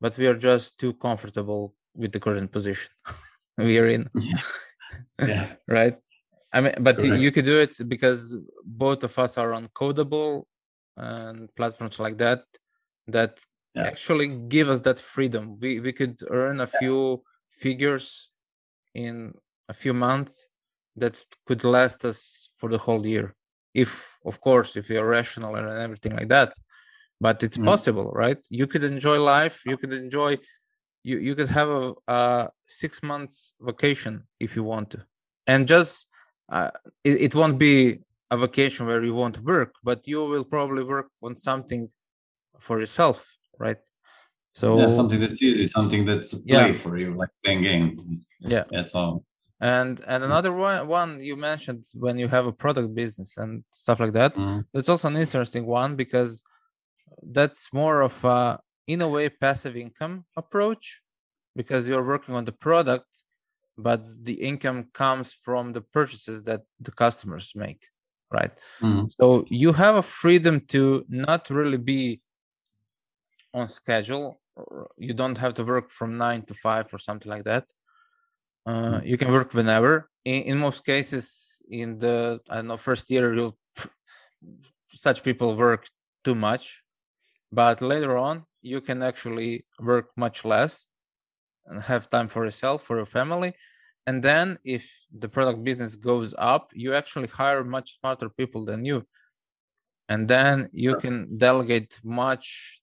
but 0.00 0.16
we 0.18 0.26
are 0.26 0.36
just 0.36 0.78
too 0.78 0.92
comfortable 0.94 1.74
with 1.94 2.12
the 2.12 2.20
current 2.20 2.50
position 2.50 2.90
we 3.58 3.78
are 3.78 3.86
in. 3.86 4.08
Yeah. 4.14 4.40
yeah. 5.26 5.52
right. 5.68 5.96
I 6.52 6.60
mean, 6.60 6.74
but 6.80 6.98
Correct. 6.98 7.20
you 7.20 7.30
could 7.32 7.44
do 7.44 7.58
it 7.58 7.74
because 7.88 8.36
both 8.64 9.04
of 9.04 9.18
us 9.18 9.38
are 9.38 9.54
on 9.54 9.68
Codeable 9.68 10.44
and 10.96 11.54
platforms 11.56 11.98
like 11.98 12.18
that 12.18 12.44
that 13.08 13.40
yeah. 13.74 13.84
actually 13.84 14.28
give 14.28 14.68
us 14.68 14.82
that 14.82 15.00
freedom. 15.00 15.58
We 15.60 15.80
we 15.80 15.92
could 15.92 16.18
earn 16.28 16.60
a 16.60 16.66
few 16.66 17.22
figures 17.50 18.30
in 18.94 19.32
a 19.68 19.74
few 19.74 19.94
months 19.94 20.48
that 20.96 21.24
could 21.46 21.64
last 21.64 22.04
us 22.04 22.50
for 22.58 22.68
the 22.68 22.76
whole 22.76 23.06
year 23.06 23.34
if 23.72 24.11
of 24.24 24.40
course 24.40 24.76
if 24.76 24.88
you're 24.88 25.08
rational 25.08 25.54
and 25.56 25.68
everything 25.68 26.14
like 26.16 26.28
that 26.28 26.52
but 27.20 27.42
it's 27.42 27.56
mm. 27.56 27.64
possible 27.64 28.10
right? 28.24 28.40
You 28.50 28.66
could 28.66 28.84
enjoy 28.84 29.18
life 29.20 29.56
you 29.64 29.76
could 29.76 29.92
enjoy 29.92 30.38
you 31.04 31.18
you 31.18 31.34
could 31.34 31.48
have 31.48 31.68
a, 31.68 31.92
a 32.08 32.50
six 32.66 33.02
months 33.02 33.54
vacation 33.60 34.14
if 34.40 34.56
you 34.56 34.64
want 34.64 34.90
to. 34.90 35.00
And 35.46 35.66
just 35.66 36.08
uh, 36.48 36.70
it, 37.04 37.16
it 37.26 37.34
won't 37.34 37.58
be 37.58 38.00
a 38.30 38.36
vacation 38.36 38.86
where 38.86 39.02
you 39.04 39.14
won't 39.14 39.38
work 39.52 39.72
but 39.82 39.98
you 40.06 40.24
will 40.32 40.44
probably 40.44 40.84
work 40.84 41.10
on 41.22 41.36
something 41.36 41.88
for 42.58 42.78
yourself 42.80 43.18
right? 43.58 43.82
So 44.54 44.66
yeah 44.80 44.88
something 44.88 45.20
that's 45.20 45.40
easy 45.42 45.66
something 45.78 46.02
that's 46.04 46.34
play 46.34 46.72
yeah. 46.72 46.76
for 46.84 46.92
you 47.02 47.08
like 47.20 47.32
playing 47.44 47.62
games. 47.62 48.28
Yeah. 48.40 48.64
That's 48.70 48.94
all 48.94 49.24
and 49.62 50.00
and 50.08 50.22
mm. 50.22 50.26
another 50.26 50.52
one 50.52 50.86
one 50.88 51.20
you 51.20 51.36
mentioned 51.36 51.84
when 51.94 52.18
you 52.18 52.28
have 52.28 52.46
a 52.46 52.52
product 52.52 52.94
business 52.94 53.38
and 53.38 53.64
stuff 53.70 54.00
like 54.00 54.12
that 54.12 54.34
mm. 54.34 54.62
that's 54.74 54.88
also 54.88 55.08
an 55.08 55.16
interesting 55.16 55.64
one 55.64 55.94
because 55.96 56.42
that's 57.30 57.72
more 57.72 58.02
of 58.02 58.24
a 58.24 58.58
in 58.88 59.00
a 59.00 59.08
way 59.08 59.28
passive 59.28 59.76
income 59.76 60.24
approach 60.36 61.00
because 61.54 61.88
you're 61.88 62.06
working 62.14 62.34
on 62.34 62.44
the 62.44 62.52
product 62.66 63.06
but 63.78 64.02
the 64.24 64.34
income 64.34 64.88
comes 64.92 65.32
from 65.32 65.72
the 65.72 65.80
purchases 65.80 66.42
that 66.42 66.62
the 66.80 66.90
customers 66.90 67.52
make 67.54 67.86
right 68.32 68.58
mm. 68.80 69.08
so 69.18 69.44
you 69.48 69.72
have 69.72 69.94
a 69.94 70.02
freedom 70.02 70.60
to 70.66 71.04
not 71.08 71.48
really 71.50 71.78
be 71.78 72.20
on 73.54 73.68
schedule 73.68 74.40
you 74.98 75.14
don't 75.14 75.38
have 75.38 75.54
to 75.54 75.64
work 75.64 75.88
from 75.88 76.18
9 76.18 76.42
to 76.42 76.54
5 76.54 76.92
or 76.92 76.98
something 76.98 77.30
like 77.30 77.44
that 77.44 77.64
uh, 78.66 79.00
you 79.02 79.16
can 79.16 79.30
work 79.32 79.54
whenever. 79.54 80.08
In, 80.24 80.42
in 80.42 80.58
most 80.58 80.84
cases, 80.84 81.60
in 81.68 81.98
the 81.98 82.40
I 82.48 82.56
don't 82.56 82.68
know 82.68 82.76
first 82.76 83.10
year, 83.10 83.34
you'll 83.34 83.56
such 84.92 85.22
people 85.22 85.56
work 85.56 85.86
too 86.24 86.34
much, 86.34 86.82
but 87.50 87.80
later 87.80 88.16
on, 88.16 88.44
you 88.60 88.80
can 88.80 89.02
actually 89.02 89.64
work 89.80 90.10
much 90.16 90.44
less 90.44 90.86
and 91.66 91.82
have 91.82 92.10
time 92.10 92.28
for 92.28 92.44
yourself, 92.44 92.82
for 92.82 92.96
your 92.96 93.06
family. 93.06 93.54
And 94.06 94.22
then, 94.22 94.58
if 94.64 94.92
the 95.16 95.28
product 95.28 95.62
business 95.62 95.96
goes 95.96 96.34
up, 96.36 96.70
you 96.74 96.94
actually 96.94 97.28
hire 97.28 97.64
much 97.64 97.98
smarter 98.00 98.28
people 98.28 98.64
than 98.64 98.84
you, 98.84 99.06
and 100.08 100.26
then 100.26 100.68
you 100.72 100.96
can 100.96 101.38
delegate 101.38 102.00
much, 102.04 102.80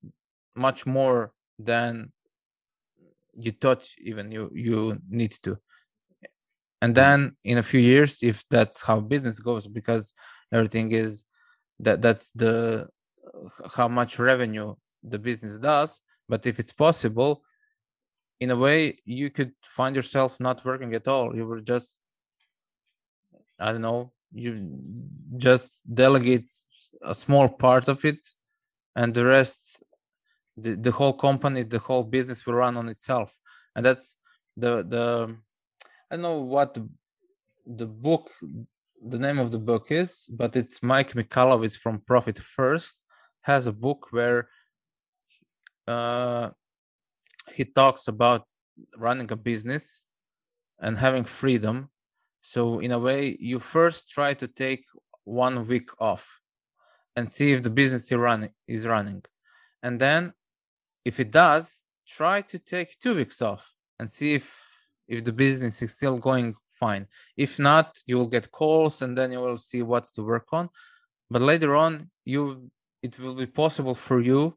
much 0.55 0.85
more 0.85 1.33
than 1.57 2.11
you 3.33 3.51
thought 3.51 3.87
even 3.99 4.31
you 4.31 4.51
you 4.53 4.99
need 5.09 5.31
to. 5.43 5.57
And 6.81 6.95
then 6.95 7.35
in 7.43 7.57
a 7.57 7.63
few 7.63 7.79
years 7.79 8.23
if 8.23 8.43
that's 8.49 8.81
how 8.81 8.99
business 8.99 9.39
goes 9.39 9.67
because 9.67 10.13
everything 10.53 10.91
is 10.91 11.25
that 11.79 12.01
that's 12.01 12.31
the 12.31 12.87
how 13.75 13.87
much 13.87 14.19
revenue 14.19 14.75
the 15.03 15.19
business 15.19 15.57
does. 15.57 16.01
But 16.27 16.45
if 16.45 16.59
it's 16.59 16.73
possible 16.73 17.43
in 18.39 18.51
a 18.51 18.55
way 18.55 18.99
you 19.05 19.29
could 19.29 19.51
find 19.61 19.95
yourself 19.95 20.39
not 20.39 20.63
working 20.63 20.93
at 20.95 21.07
all. 21.07 21.35
You 21.35 21.45
were 21.45 21.61
just 21.61 22.01
i 23.59 23.71
don't 23.71 23.81
know 23.81 24.11
you 24.31 24.79
just 25.37 25.81
delegate 25.93 26.51
a 27.03 27.13
small 27.13 27.49
part 27.49 27.87
of 27.87 28.05
it 28.05 28.19
and 28.95 29.13
the 29.13 29.25
rest 29.25 29.83
the, 30.61 30.75
the 30.75 30.91
whole 30.91 31.13
company 31.13 31.63
the 31.63 31.79
whole 31.79 32.03
business 32.03 32.45
will 32.45 32.53
run 32.53 32.77
on 32.77 32.89
itself 32.89 33.37
and 33.75 33.85
that's 33.85 34.15
the 34.57 34.83
the 34.83 35.35
I 36.11 36.15
don't 36.15 36.23
know 36.23 36.39
what 36.39 36.77
the, 37.67 37.85
book, 37.85 38.31
the 39.05 39.19
name 39.19 39.37
of 39.37 39.51
the 39.51 39.59
book 39.59 39.91
is, 39.91 40.25
but 40.31 40.55
it's 40.55 40.81
Mike 40.81 41.13
Michalowicz 41.13 41.77
from 41.77 41.99
Profit 41.99 42.39
First 42.39 43.03
has 43.41 43.67
a 43.67 43.71
book 43.71 44.07
where 44.09 44.49
uh, 45.87 46.49
he 47.53 47.63
talks 47.63 48.07
about 48.07 48.47
running 48.97 49.31
a 49.31 49.35
business 49.35 50.05
and 50.79 50.97
having 50.97 51.23
freedom. 51.23 51.91
So 52.41 52.79
in 52.79 52.91
a 52.91 52.97
way, 52.97 53.37
you 53.39 53.59
first 53.59 54.09
try 54.09 54.33
to 54.33 54.47
take 54.47 54.83
one 55.25 55.67
week 55.67 55.89
off, 55.99 56.39
and 57.15 57.29
see 57.29 57.51
if 57.51 57.61
the 57.61 57.69
business 57.69 58.09
you 58.09 58.17
run 58.17 58.49
is 58.67 58.87
running 58.87 59.21
and 59.83 59.99
then 59.99 60.33
if 61.05 61.19
it 61.19 61.31
does 61.31 61.83
try 62.07 62.41
to 62.41 62.59
take 62.59 62.97
two 62.99 63.15
weeks 63.15 63.41
off 63.41 63.71
and 63.99 64.09
see 64.09 64.33
if 64.33 64.65
if 65.07 65.23
the 65.23 65.33
business 65.33 65.81
is 65.81 65.91
still 65.93 66.17
going 66.17 66.53
fine. 66.69 67.07
If 67.35 67.59
not 67.59 67.97
you 68.05 68.17
will 68.17 68.27
get 68.27 68.51
calls 68.51 69.01
and 69.01 69.17
then 69.17 69.31
you 69.31 69.39
will 69.39 69.57
see 69.57 69.81
what 69.81 70.05
to 70.15 70.23
work 70.23 70.47
on. 70.53 70.69
But 71.31 71.41
later 71.41 71.75
on 71.75 72.09
you 72.25 72.69
it 73.01 73.19
will 73.19 73.35
be 73.35 73.47
possible 73.47 73.95
for 73.95 74.21
you 74.21 74.55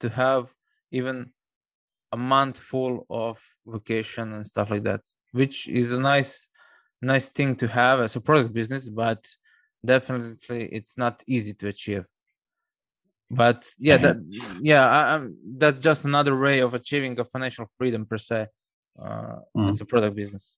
to 0.00 0.08
have 0.08 0.52
even 0.90 1.32
a 2.12 2.16
month 2.16 2.58
full 2.58 3.06
of 3.10 3.42
vacation 3.66 4.32
and 4.32 4.46
stuff 4.46 4.70
like 4.70 4.82
that 4.84 5.02
which 5.32 5.68
is 5.68 5.92
a 5.92 6.00
nice 6.00 6.48
nice 7.02 7.28
thing 7.28 7.54
to 7.54 7.68
have 7.68 8.00
as 8.00 8.16
a 8.16 8.20
product 8.20 8.52
business 8.52 8.88
but 8.88 9.24
definitely 9.84 10.68
it's 10.72 10.96
not 10.96 11.22
easy 11.26 11.52
to 11.52 11.68
achieve 11.68 12.06
but 13.30 13.66
yeah 13.78 13.96
that 13.96 14.16
yeah 14.60 14.86
I, 14.88 15.16
I, 15.16 15.26
that's 15.56 15.80
just 15.80 16.04
another 16.04 16.38
way 16.38 16.60
of 16.60 16.74
achieving 16.74 17.18
a 17.20 17.24
financial 17.24 17.66
freedom 17.76 18.06
per 18.06 18.16
se 18.16 18.46
uh, 19.02 19.36
mm. 19.56 19.68
as 19.68 19.80
a 19.80 19.84
product 19.84 20.16
business 20.16 20.56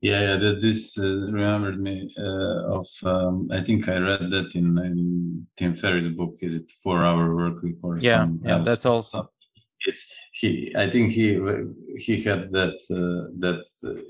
yeah, 0.00 0.20
yeah 0.20 0.36
that 0.36 0.60
this 0.60 0.96
uh, 0.98 1.02
remembered 1.02 1.80
me 1.80 2.12
uh, 2.18 2.78
of 2.78 2.86
um, 3.04 3.48
i 3.52 3.62
think 3.62 3.88
i 3.88 3.96
read 3.96 4.30
that 4.30 4.54
in, 4.54 4.76
in 4.78 5.46
tim 5.56 5.74
ferriss 5.74 6.08
book 6.08 6.36
is 6.42 6.56
it 6.56 6.70
four 6.82 7.04
hour 7.04 7.34
work 7.34 7.62
week 7.62 7.76
or 7.82 7.98
yeah 7.98 8.26
yeah 8.42 8.56
else? 8.56 8.64
that's 8.64 8.86
also 8.86 9.30
it's 9.86 10.12
he 10.32 10.72
i 10.76 10.90
think 10.90 11.12
he 11.12 11.38
he 11.98 12.20
had 12.22 12.50
that 12.52 12.76
uh, 12.90 13.30
that 13.44 13.64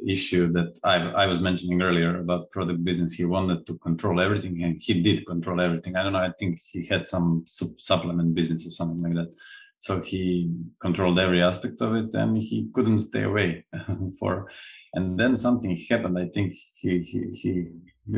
issue 0.07 0.52
that 0.52 0.71
i 0.85 0.97
i 1.23 1.26
was 1.26 1.40
mentioning 1.40 1.80
earlier 1.83 2.18
about 2.18 2.50
product 2.50 2.85
business. 2.85 3.12
He 3.12 3.25
wanted 3.25 3.66
to 3.66 3.78
control 3.78 4.21
everything 4.21 4.62
and 4.62 4.76
he 4.80 5.02
did 5.02 5.26
control 5.26 5.61
everything. 5.61 5.97
I 5.97 6.02
don't 6.02 6.12
know 6.12 6.28
i 6.30 6.33
think 6.38 6.61
he 6.73 6.85
had 6.87 7.07
some 7.07 7.45
supplement 7.47 8.35
business 8.35 8.66
or 8.66 8.71
something 8.71 9.02
like 9.02 9.14
that. 9.14 9.33
So 9.80 10.00
he 10.00 10.50
controlled 10.80 11.18
every 11.18 11.40
aspect 11.42 11.80
of 11.80 11.95
it 11.95 12.12
and 12.14 12.37
he 12.37 12.68
couldn't 12.75 12.99
stay 13.11 13.23
away 13.23 13.64
for 14.18 14.50
and 14.95 15.18
then 15.18 15.37
something 15.37 15.76
happened. 15.90 16.18
I 16.18 16.28
think 16.35 16.54
he 16.80 16.90
he, 17.11 17.18
he 17.42 17.52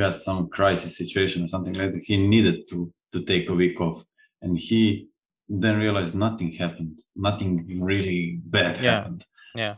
got 0.03 0.21
some 0.21 0.49
crisis 0.49 0.97
situation 0.97 1.45
or 1.45 1.49
something 1.49 1.75
like 1.75 1.93
that. 1.93 2.03
He 2.03 2.17
needed 2.17 2.69
to 2.71 2.93
to 3.13 3.23
take 3.23 3.49
a 3.49 3.59
week 3.63 3.81
off 3.81 4.05
and 4.43 4.59
he 4.59 5.09
then 5.49 5.79
realized 5.79 6.15
nothing 6.15 6.53
happened. 6.53 6.97
Nothing 7.17 7.83
really 7.91 8.41
bad 8.45 8.79
yeah. 8.79 8.91
happened 8.91 9.25
yeah 9.55 9.75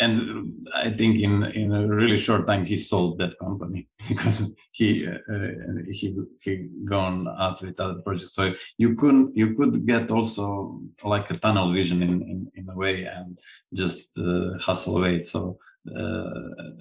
and 0.00 0.66
I 0.74 0.90
think 0.90 1.20
in 1.20 1.44
in 1.44 1.72
a 1.72 1.86
really 1.86 2.18
short 2.18 2.46
time 2.46 2.64
he 2.64 2.76
sold 2.76 3.18
that 3.18 3.38
company 3.38 3.86
because 4.08 4.52
he 4.72 5.06
uh, 5.06 5.48
he 5.90 6.16
he 6.40 6.68
gone 6.84 7.28
out 7.38 7.62
with 7.62 7.78
other 7.78 8.00
projects. 8.02 8.34
So 8.34 8.54
you 8.78 8.96
couldn't 8.96 9.36
you 9.36 9.54
could 9.54 9.86
get 9.86 10.10
also 10.10 10.80
like 11.04 11.30
a 11.30 11.36
tunnel 11.36 11.72
vision 11.72 12.02
in 12.02 12.22
in, 12.22 12.50
in 12.54 12.68
a 12.68 12.74
way 12.74 13.04
and 13.04 13.38
just 13.74 14.18
uh, 14.18 14.58
hustle 14.58 14.96
away. 14.96 15.20
So 15.20 15.58
uh, 15.96 16.30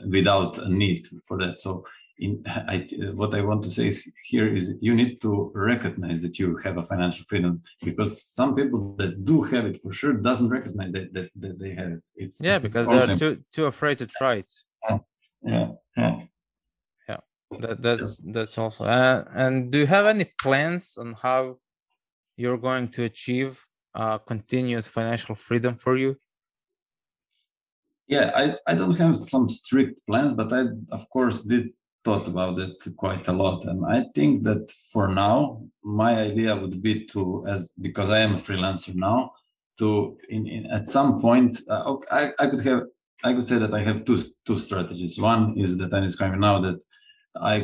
without 0.08 0.58
a 0.58 0.70
need 0.70 1.02
for 1.28 1.38
that. 1.38 1.60
So 1.60 1.86
in 2.20 2.44
I, 2.48 2.88
what 3.14 3.34
I 3.34 3.42
want 3.42 3.64
to 3.64 3.72
say 3.72 3.88
is 3.88 3.98
here 4.24 4.54
is 4.54 4.76
you 4.82 4.94
need 4.94 5.22
to 5.22 5.52
recognize 5.56 6.20
that 6.22 6.38
you 6.40 6.58
have 6.58 6.78
a 6.78 6.84
financial 6.84 7.26
freedom 7.30 7.62
because 7.82 8.24
some 8.24 8.56
people 8.56 8.96
that 8.98 9.26
do 9.26 9.42
have 9.44 9.66
it 9.66 9.78
for 9.82 9.92
sure 9.94 10.14
doesn't 10.14 10.50
recognize 10.50 10.92
that 10.92 11.14
that, 11.14 11.30
that 11.36 11.60
they 11.60 11.74
have 11.76 11.92
it. 11.94 12.04
It's 12.16 12.42
yeah 12.42 12.60
because 12.60 12.88
it's 12.90 13.06
they're 13.06 13.16
too 13.16 13.44
too 13.52 13.66
afraid 13.66 13.98
to 14.00 14.06
try 14.06 14.36
it. 14.36 14.52
Yeah, 14.90 14.98
yeah, 15.44 15.68
yeah. 15.98 16.16
That 17.58 17.82
that's 17.82 18.18
that's 18.18 18.58
also. 18.58 18.86
Uh, 18.86 19.24
and 19.34 19.72
do 19.72 19.80
you 19.80 19.88
have 19.88 20.06
any 20.06 20.32
plans 20.42 20.98
on 20.98 21.14
how 21.14 21.58
you're 22.38 22.58
going 22.58 22.90
to 22.90 23.06
achieve 23.06 23.66
uh, 23.96 24.20
continuous 24.20 24.88
financial 24.88 25.34
freedom 25.34 25.76
for 25.76 25.98
you? 25.98 26.16
Yeah, 28.08 28.32
I, 28.36 28.72
I 28.72 28.76
don't 28.76 28.98
have 28.98 29.18
some 29.18 29.50
strict 29.50 30.02
plans, 30.08 30.34
but 30.34 30.54
I 30.54 30.66
of 30.92 31.10
course 31.10 31.42
did 31.42 31.74
thought 32.06 32.28
about 32.28 32.58
it 32.60 32.76
quite 32.96 33.28
a 33.28 33.34
lot 33.34 33.66
and 33.66 33.86
i 33.86 34.04
think 34.16 34.44
that 34.44 34.70
for 34.92 35.08
now 35.08 35.62
my 35.84 36.16
idea 36.22 36.56
would 36.56 36.82
be 36.82 37.06
to 37.06 37.46
as 37.48 37.72
because 37.82 38.10
i 38.10 38.20
am 38.20 38.36
a 38.36 38.40
freelancer 38.40 38.96
now 38.96 39.32
to 39.78 40.18
in, 40.30 40.48
in 40.48 40.66
at 40.68 40.88
some 40.88 41.22
point 41.22 41.60
uh, 41.70 41.96
I, 42.12 42.32
I 42.40 42.48
could 42.48 42.64
have 42.66 42.84
i 43.24 43.34
could 43.34 43.46
say 43.46 43.58
that 43.58 43.74
i 43.74 43.84
have 43.84 44.06
two 44.06 44.20
two 44.46 44.60
strategies. 44.60 45.20
One 45.20 45.58
is 45.58 45.78
that 45.78 45.94
i'm 45.94 46.04
describing 46.04 46.42
now 46.42 46.60
that 46.62 46.80
i 47.54 47.56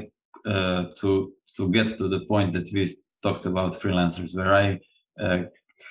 uh, 0.45 0.85
to 0.99 1.33
to 1.57 1.69
get 1.69 1.87
to 1.97 2.07
the 2.07 2.21
point 2.27 2.53
that 2.53 2.69
we 2.73 2.83
talked 3.23 3.45
about 3.45 3.79
freelancers 3.81 4.35
where 4.35 4.53
i 4.53 4.79
uh, 5.23 5.43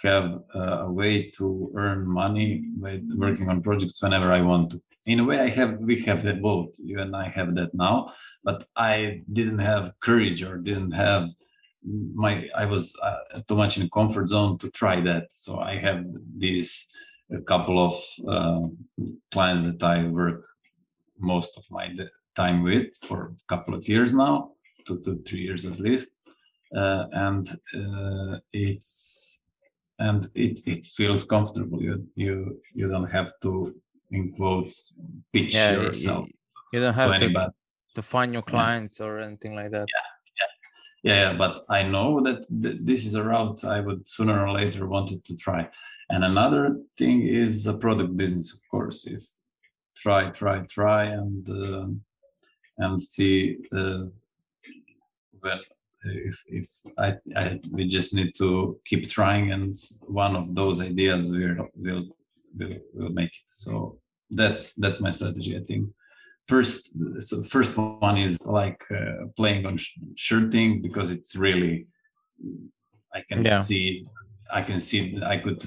have 0.03 0.41
uh, 0.55 0.87
a 0.87 0.91
way 0.91 1.31
to 1.31 1.71
earn 1.77 2.07
money 2.07 2.65
by 2.77 3.01
working 3.17 3.49
on 3.49 3.63
projects 3.63 4.03
whenever 4.03 4.33
i 4.33 4.41
want 4.41 4.71
to. 4.73 4.83
In 5.07 5.21
a 5.21 5.25
way 5.25 5.41
i 5.41 5.49
have 5.51 5.79
we 5.79 6.01
have 6.03 6.23
that 6.23 6.41
both. 6.41 6.71
You 6.79 7.01
and 7.01 7.15
i 7.15 7.29
have 7.29 7.55
that 7.57 7.75
now 7.75 8.13
but 8.43 8.67
i 8.77 9.21
didn't 9.33 9.59
have 9.59 9.93
courage 10.01 10.43
or 10.43 10.57
didn't 10.57 10.93
have 10.93 11.31
my 12.15 12.49
i 12.57 12.65
was 12.65 12.95
uh, 13.03 13.41
too 13.47 13.57
much 13.57 13.79
in 13.79 13.89
comfort 13.91 14.29
zone 14.29 14.59
to 14.59 14.71
try 14.71 15.01
that. 15.03 15.33
So 15.33 15.59
i 15.59 15.79
have 15.79 16.05
these 16.39 16.87
a 17.33 17.41
couple 17.41 17.79
of 17.89 17.95
uh, 18.29 18.69
clients 19.33 19.65
that 19.67 19.83
i 19.83 20.07
work 20.07 20.47
most 21.19 21.57
of 21.57 21.65
my 21.71 21.87
time 22.35 22.63
with 22.63 22.89
for 23.09 23.35
a 23.43 23.47
couple 23.49 23.75
of 23.75 23.89
years 23.89 24.15
now 24.15 24.55
two 24.87 25.01
to 25.01 25.23
three 25.27 25.41
years 25.41 25.65
at 25.65 25.79
least. 25.79 26.17
Uh, 26.75 27.07
and 27.13 27.49
uh, 27.75 28.39
it's 28.53 29.44
and 29.99 30.29
it 30.35 30.61
it 30.67 30.85
feels 30.85 31.25
comfortable 31.25 31.81
you 31.81 32.07
you 32.17 32.61
you 32.75 32.89
don't 32.89 33.11
have 33.11 33.33
to 33.43 33.75
in 34.11 34.33
quotes 34.33 34.95
pitch 35.33 35.55
yeah, 35.55 35.73
yourself. 35.73 36.29
You, 36.73 36.81
don't 36.81 36.95
have 36.95 37.19
to, 37.19 37.29
to, 37.29 37.53
to 37.95 38.03
find 38.03 38.33
your 38.33 38.43
clients 38.43 39.01
yeah. 39.01 39.07
or 39.07 39.19
anything 39.19 39.55
like 39.55 39.71
that. 39.71 39.87
Yeah, 39.95 41.13
yeah, 41.13 41.31
yeah. 41.31 41.37
But 41.37 41.65
I 41.69 41.83
know 41.83 42.21
that 42.23 42.47
th- 42.63 42.79
this 42.81 43.05
is 43.05 43.15
a 43.15 43.23
route 43.23 43.65
I 43.65 43.81
would 43.81 44.07
sooner 44.09 44.47
or 44.47 44.53
later 44.53 44.87
wanted 44.87 45.25
to 45.25 45.37
try. 45.37 45.69
And 46.11 46.25
another 46.25 46.81
thing 46.97 47.27
is 47.27 47.67
a 47.67 47.75
product 47.75 48.17
business, 48.17 48.53
of 48.53 48.61
course. 48.71 49.07
If 49.07 49.25
try, 49.97 50.31
try, 50.31 50.61
try, 50.61 51.05
and 51.05 51.49
uh, 51.49 51.87
and 52.79 53.03
see 53.03 53.59
uh, 53.73 54.05
well 55.43 55.61
if 56.05 56.43
if 56.47 56.69
I, 56.99 57.15
I 57.37 57.61
we 57.71 57.87
just 57.87 58.15
need 58.15 58.35
to 58.37 58.79
keep 58.85 59.09
trying 59.09 59.53
and 59.53 59.75
one 60.07 60.37
of 60.37 60.55
those 60.55 60.81
ideas 60.81 61.31
will 61.31 61.69
will 61.75 62.05
will, 62.59 62.77
will 62.95 63.11
make 63.11 63.31
it. 63.31 63.47
So 63.47 63.99
that's 64.31 64.75
that's 64.75 65.01
my 65.01 65.11
strategy 65.11 65.57
i 65.57 65.63
think. 65.65 65.89
First 66.49 66.93
so 67.21 67.43
first 67.45 67.77
one 67.79 68.19
is 68.19 68.47
like 68.47 68.85
uh, 68.91 69.27
playing 69.37 69.65
on 69.67 69.79
sh- 69.79 70.51
thing 70.51 70.83
because 70.83 71.11
it's 71.11 71.37
really 71.37 71.87
i 73.15 73.21
can 73.29 73.43
yeah. 73.43 73.61
see 73.61 74.07
i 74.53 74.61
can 74.61 74.79
see 74.79 75.19
i 75.25 75.39
could 75.39 75.65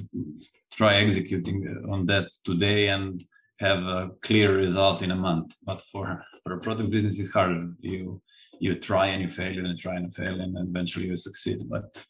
try 0.71 0.97
executing 0.97 1.57
on 1.89 2.05
that 2.05 2.27
today 2.45 2.89
and 2.89 3.23
have 3.59 3.83
a 3.83 4.11
clear 4.21 4.55
result 4.55 5.01
in 5.01 5.11
a 5.11 5.15
month. 5.15 5.55
But 5.63 5.81
for 5.91 6.23
for 6.43 6.53
a 6.53 6.59
product 6.59 6.89
business 6.91 7.19
it's 7.19 7.31
harder. 7.31 7.69
You 7.79 8.21
you 8.59 8.75
try 8.75 9.07
and 9.07 9.21
you 9.21 9.27
fail 9.27 9.57
and 9.57 9.67
you 9.67 9.75
try 9.75 9.95
and 9.95 10.13
fail 10.13 10.41
and 10.41 10.57
eventually 10.57 11.05
you 11.05 11.15
succeed 11.15 11.59
but 11.69 12.05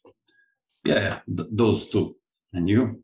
yeah 0.84 1.20
th- 1.36 1.48
those 1.52 1.88
two 1.88 2.16
and 2.52 2.68
you 2.68 3.02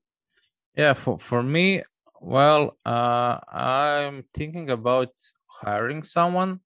yeah 0.76 0.92
for 0.92 1.18
for 1.18 1.42
me 1.42 1.82
well, 2.24 2.78
uh, 2.86 3.38
I'm 3.52 4.24
thinking 4.32 4.70
about 4.70 5.10
hiring 5.46 6.02
someone, 6.02 6.60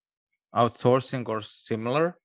outsourcing 0.55 1.27
or 1.27 1.41
similar, 1.41 2.17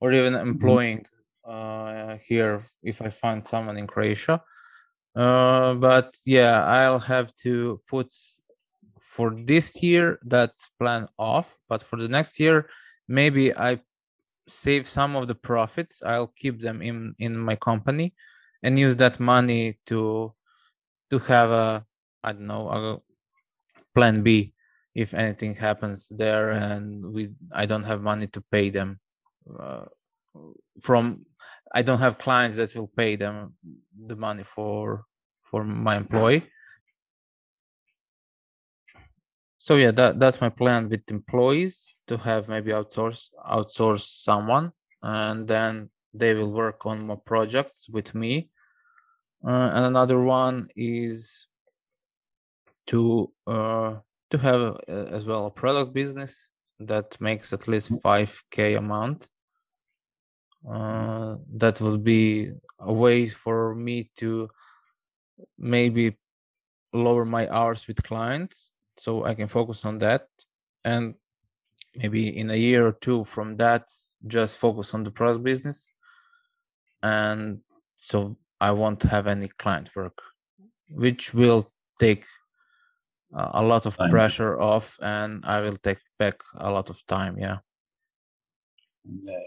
or 0.00 0.12
even 0.12 0.34
mm-hmm. 0.34 0.48
employing 0.48 1.04
uh, 1.44 2.18
here 2.24 2.62
if 2.84 3.02
I 3.02 3.10
find 3.10 3.46
someone 3.46 3.78
in 3.78 3.88
Croatia. 3.88 4.40
Uh, 5.16 5.74
but 5.74 6.14
yeah, 6.24 6.64
I'll 6.64 7.00
have 7.00 7.34
to 7.42 7.80
put 7.88 8.12
for 9.00 9.34
this 9.34 9.82
year 9.82 10.20
that 10.26 10.52
plan 10.78 11.08
off. 11.18 11.58
But 11.68 11.82
for 11.82 11.96
the 11.96 12.08
next 12.08 12.38
year, 12.38 12.68
maybe 13.08 13.52
I 13.56 13.80
save 14.48 14.88
some 14.88 15.16
of 15.16 15.28
the 15.28 15.34
profits. 15.34 16.02
I'll 16.02 16.32
keep 16.36 16.60
them 16.60 16.82
in 16.82 17.14
in 17.18 17.36
my 17.36 17.56
company 17.56 18.14
and 18.62 18.78
use 18.78 18.96
that 18.96 19.20
money 19.20 19.78
to 19.86 20.34
to 21.10 21.18
have 21.20 21.50
a 21.50 21.84
I 22.24 22.32
don't 22.32 22.46
know, 22.46 22.68
a 22.68 22.98
plan 23.94 24.22
B 24.22 24.54
if 24.94 25.14
anything 25.14 25.54
happens 25.54 26.08
there 26.08 26.50
and 26.50 27.04
we 27.14 27.30
I 27.52 27.66
don't 27.66 27.84
have 27.84 28.02
money 28.02 28.26
to 28.28 28.40
pay 28.50 28.70
them 28.70 28.98
uh, 29.60 29.84
from 30.80 31.24
I 31.72 31.82
don't 31.82 32.00
have 32.00 32.18
clients 32.18 32.56
that 32.56 32.74
will 32.74 32.90
pay 32.96 33.16
them 33.16 33.54
the 34.06 34.16
money 34.16 34.42
for 34.42 35.04
for 35.42 35.64
my 35.64 35.96
employee. 35.96 36.44
So 39.58 39.74
yeah, 39.74 39.90
that 39.92 40.20
that's 40.20 40.40
my 40.40 40.48
plan 40.48 40.88
with 40.88 41.10
employees 41.10 41.96
to 42.06 42.16
have 42.16 42.48
maybe 42.48 42.70
outsource 42.70 43.26
outsource 43.44 44.22
someone 44.22 44.72
and 45.02 45.46
then 45.46 45.90
they 46.14 46.34
will 46.34 46.52
work 46.52 46.86
on 46.86 47.06
more 47.06 47.18
projects 47.18 47.88
with 47.90 48.14
me. 48.14 48.50
Uh, 49.44 49.70
and 49.74 49.84
another 49.86 50.20
one 50.20 50.68
is 50.76 51.46
to 52.86 53.32
uh, 53.46 53.96
to 54.30 54.38
have 54.38 54.60
uh, 54.60 54.76
as 54.88 55.26
well 55.26 55.46
a 55.46 55.50
product 55.50 55.92
business 55.92 56.52
that 56.80 57.20
makes 57.20 57.52
at 57.52 57.66
least 57.68 57.90
5k 57.90 58.78
a 58.78 58.80
month 58.80 59.28
uh, 60.68 61.36
that 61.56 61.80
would 61.80 62.04
be 62.04 62.50
a 62.78 62.92
way 62.92 63.28
for 63.28 63.74
me 63.74 64.10
to 64.16 64.48
maybe 65.58 66.16
lower 66.92 67.24
my 67.24 67.48
hours 67.48 67.86
with 67.86 68.02
clients 68.02 68.72
so 68.98 69.24
i 69.24 69.34
can 69.34 69.48
focus 69.48 69.84
on 69.84 69.98
that. 69.98 70.28
And 70.84 71.14
maybe 71.96 72.38
in 72.38 72.50
a 72.50 72.56
year 72.56 72.86
or 72.86 72.92
two 72.92 73.24
from 73.24 73.56
that 73.56 73.90
just 74.26 74.56
focus 74.56 74.94
on 74.94 75.04
the 75.04 75.10
product 75.10 75.44
business. 75.44 75.92
And 77.02 77.60
so 77.98 78.36
i 78.60 78.70
won't 78.70 79.02
have 79.02 79.26
any 79.26 79.48
client 79.58 79.90
work 79.94 80.18
which 80.90 81.34
will 81.34 81.70
take 82.00 82.24
a 83.32 83.62
lot 83.62 83.86
of 83.86 83.96
time. 83.96 84.10
pressure 84.10 84.60
off 84.60 84.96
and 85.02 85.44
i 85.44 85.60
will 85.60 85.76
take 85.76 86.00
back 86.18 86.40
a 86.56 86.70
lot 86.70 86.90
of 86.90 87.04
time 87.06 87.36
yeah. 87.38 87.58
Yeah 89.04 89.38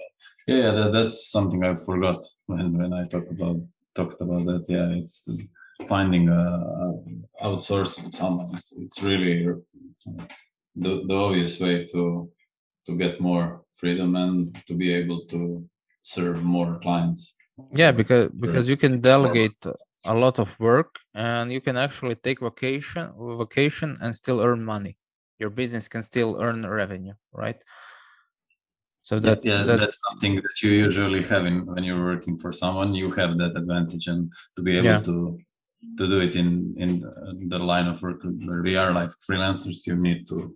yeah 0.48 0.72
that, 0.72 0.92
that's 0.94 1.28
something 1.32 1.64
i 1.64 1.76
forgot 1.76 2.24
when 2.48 2.78
when 2.78 2.94
i 2.94 3.08
talked 3.08 3.32
about 3.32 3.58
talked 3.96 4.22
about 4.22 4.46
that 4.46 4.66
yeah 4.68 4.90
it's 4.90 5.30
finding 5.88 6.30
a, 6.30 6.42
outsourcing 7.44 8.14
someone 8.14 8.54
it's, 8.54 8.72
it's 8.74 9.02
really 9.02 9.48
the, 10.76 11.04
the 11.08 11.14
obvious 11.14 11.60
way 11.60 11.86
to 11.86 12.30
to 12.86 12.96
get 12.96 13.20
more 13.20 13.62
freedom 13.76 14.16
and 14.16 14.56
to 14.68 14.74
be 14.74 14.94
able 14.94 15.26
to 15.26 15.64
serve 16.02 16.44
more 16.44 16.80
clients. 16.80 17.36
Yeah 17.74 17.92
because 17.92 18.30
because 18.40 18.70
you 18.70 18.78
can 18.78 19.02
delegate 19.02 19.60
a 20.06 20.16
lot 20.16 20.40
of 20.40 20.60
work 20.60 20.96
and 21.14 21.52
you 21.52 21.62
can 21.62 21.78
actually 21.78 22.16
take 22.16 22.40
vacation 22.40 23.12
vacation 23.38 23.98
and 24.02 24.16
still 24.16 24.42
earn 24.42 24.64
money. 24.64 24.98
Your 25.40 25.50
business 25.50 25.88
can 25.88 26.04
still 26.04 26.32
earn 26.42 26.66
revenue 26.66 27.14
right? 27.34 27.62
So 29.04 29.18
that's, 29.18 29.44
yeah, 29.44 29.64
that's, 29.64 29.80
that's 29.80 30.00
something 30.08 30.36
that 30.36 30.62
you 30.62 30.70
usually 30.70 31.24
have 31.24 31.48
in 31.48 31.66
when 31.66 31.84
you're 31.84 32.06
working 32.06 32.38
for 32.38 32.52
someone 32.54 32.94
you 32.94 33.10
have 33.12 33.36
that 33.40 33.54
advantage 33.56 34.06
and 34.08 34.32
to 34.56 34.62
be 34.62 34.78
able 34.78 34.86
yeah. 34.86 35.02
to 35.10 35.40
to 35.98 36.08
do 36.08 36.20
it 36.20 36.36
in 36.36 36.76
in 36.78 37.50
the 37.50 37.60
line 37.60 37.88
of 37.88 38.02
work 38.02 38.22
where 38.24 38.62
we 38.62 38.76
are. 38.76 38.92
Like 38.94 39.12
freelancers 39.28 39.86
you 39.88 39.96
need 39.96 40.28
to 40.30 40.56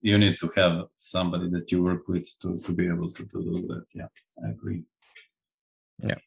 you 0.00 0.16
need 0.16 0.38
to 0.38 0.48
have 0.56 0.86
somebody 0.96 1.48
that 1.50 1.70
you 1.70 1.82
work 1.82 2.08
with 2.08 2.26
to 2.40 2.58
to 2.58 2.72
be 2.72 2.86
able 2.86 3.10
to, 3.10 3.24
to 3.24 3.38
do 3.42 3.66
that. 3.68 3.86
Yeah 3.94 4.08
i 4.44 4.50
agree. 4.50 4.82
Yeah. 5.98 6.20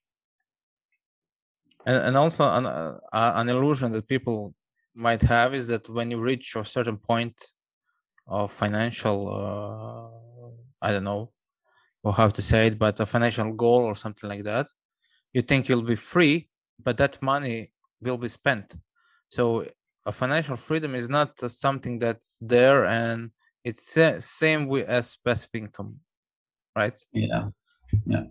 And, 1.85 1.97
and 1.97 2.15
also 2.17 2.43
an, 2.47 2.65
uh, 2.65 2.99
an 3.13 3.49
illusion 3.49 3.91
that 3.93 4.07
people 4.07 4.53
might 4.93 5.21
have 5.21 5.53
is 5.53 5.67
that 5.67 5.89
when 5.89 6.11
you 6.11 6.19
reach 6.19 6.55
a 6.55 6.65
certain 6.65 6.97
point 6.97 7.35
of 8.27 8.51
financial 8.51 9.17
uh, 9.29 10.85
i 10.85 10.91
don't 10.91 11.03
know 11.03 11.31
or 12.03 12.13
how 12.13 12.27
to 12.27 12.41
say 12.41 12.67
it 12.67 12.77
but 12.77 12.99
a 12.99 13.05
financial 13.05 13.51
goal 13.53 13.83
or 13.83 13.95
something 13.95 14.29
like 14.29 14.43
that 14.43 14.67
you 15.33 15.41
think 15.41 15.67
you'll 15.67 15.81
be 15.81 15.95
free 15.95 16.49
but 16.83 16.97
that 16.97 17.21
money 17.21 17.71
will 18.01 18.17
be 18.17 18.27
spent. 18.27 18.75
So 19.29 19.65
a 20.05 20.11
financial 20.11 20.57
freedom 20.57 20.95
is 20.95 21.09
not 21.09 21.39
something 21.49 21.99
that's 21.99 22.39
there 22.41 22.85
and 22.85 23.31
it's 23.63 23.97
same 24.19 24.67
with 24.67 24.87
as 24.87 25.17
passive 25.23 25.51
income 25.53 25.99
right? 26.75 26.99
Yeah 27.11 27.49
yeah. 28.05 28.23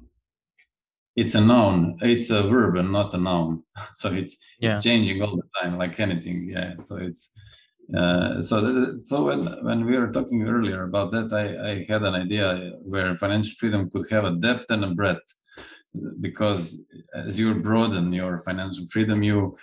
It's 1.17 1.35
a 1.35 1.41
noun 1.41 1.99
it's 2.01 2.31
a 2.31 2.43
verb 2.43 2.77
and 2.77 2.93
not 2.93 3.15
a 3.15 3.19
noun. 3.19 3.63
So 3.95 4.11
it's 4.11 4.37
yeah. 4.59 4.77
it's 4.77 4.85
changing 4.85 5.23
all 5.23 5.37
the 5.37 5.49
time 5.61 5.79
like 5.79 6.01
anything 6.01 6.49
yeah. 6.49 6.75
So 6.79 6.97
it's 6.97 7.33
uh, 7.97 8.41
so 8.41 8.99
so 9.05 9.25
when 9.25 9.47
when 9.65 9.85
we 9.85 9.99
were 9.99 10.13
talking 10.13 10.43
earlier 10.49 10.85
about 10.85 11.11
that 11.13 11.33
I, 11.33 11.71
I 11.71 11.87
had 11.89 12.03
an 12.03 12.15
idea 12.15 12.73
where 12.83 13.17
financial 13.17 13.55
freedom 13.59 13.91
could 13.91 14.09
have 14.11 14.25
a 14.25 14.37
depth 14.37 14.71
and 14.71 14.85
a 14.85 14.95
breadth 14.95 15.35
because 16.21 16.83
as 17.15 17.39
you 17.39 17.55
broaden 17.55 18.13
your 18.13 18.39
financial 18.39 18.87
freedom 18.91 19.23
you 19.23 19.57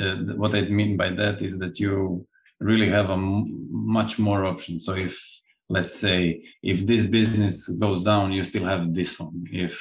uh, 0.00 0.16
what 0.36 0.54
i 0.54 0.62
mean 0.62 0.96
by 0.96 1.08
that 1.10 1.40
is 1.40 1.58
that 1.58 1.78
you 1.78 2.26
really 2.60 2.90
have 2.90 3.10
a 3.10 3.12
m- 3.12 3.68
much 3.70 4.18
more 4.18 4.44
options 4.44 4.84
so 4.84 4.94
if 4.94 5.16
let's 5.68 5.94
say 5.94 6.42
if 6.62 6.86
this 6.86 7.04
business 7.06 7.68
goes 7.68 8.02
down 8.02 8.32
you 8.32 8.42
still 8.42 8.64
have 8.64 8.94
this 8.94 9.18
one. 9.20 9.44
If 9.52 9.74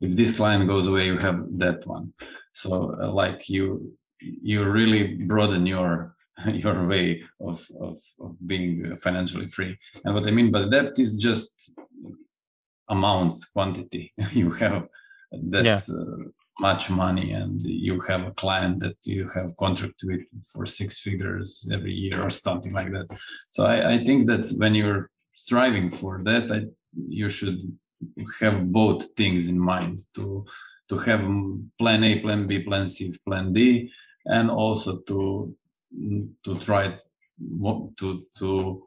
if 0.00 0.16
this 0.16 0.36
client 0.36 0.68
goes 0.68 0.88
away 0.88 1.06
you 1.06 1.18
have 1.18 1.44
that 1.58 1.86
one. 1.86 2.12
So 2.52 2.96
uh, 3.00 3.12
like 3.12 3.48
you 3.48 3.92
you 4.20 4.64
really 4.64 5.14
broaden 5.26 5.66
your 5.66 6.14
your 6.46 6.86
way 6.86 7.22
of, 7.40 7.66
of 7.80 7.98
of 8.20 8.36
being 8.46 8.96
financially 8.98 9.48
free. 9.48 9.76
And 10.04 10.14
what 10.14 10.26
i 10.26 10.30
mean 10.30 10.50
by 10.50 10.64
that 10.74 10.98
is 10.98 11.16
just 11.16 11.70
amounts 12.88 13.46
quantity 13.46 14.12
you 14.32 14.50
have 14.52 14.86
that 15.50 15.64
yeah. 15.64 15.80
uh, 15.88 16.16
much 16.60 16.90
money 16.90 17.32
and 17.32 17.62
you 17.62 18.00
have 18.00 18.22
a 18.26 18.32
client 18.32 18.78
that 18.80 18.96
you 19.04 19.28
have 19.34 19.56
contract 19.56 20.00
with 20.04 20.20
for 20.52 20.66
six 20.66 21.00
figures 21.00 21.68
every 21.72 21.92
year 21.92 22.20
or 22.22 22.30
something 22.30 22.72
like 22.72 22.90
that 22.92 23.06
so 23.50 23.64
i, 23.64 23.94
I 23.94 24.04
think 24.04 24.26
that 24.26 24.50
when 24.58 24.74
you're 24.74 25.10
striving 25.32 25.90
for 25.90 26.20
that 26.24 26.50
I, 26.52 26.66
you 27.08 27.28
should 27.28 27.60
have 28.40 28.70
both 28.70 29.06
things 29.16 29.48
in 29.48 29.58
mind 29.58 29.98
to 30.14 30.44
to 30.88 30.98
have 30.98 31.20
plan 31.78 32.04
A, 32.04 32.20
plan 32.20 32.46
B, 32.46 32.62
plan 32.62 32.88
C, 32.88 33.16
plan 33.26 33.52
D, 33.52 33.90
and 34.26 34.50
also 34.50 34.98
to 35.08 35.54
to 36.44 36.58
try 36.58 36.96
to 37.98 38.26
to 38.38 38.82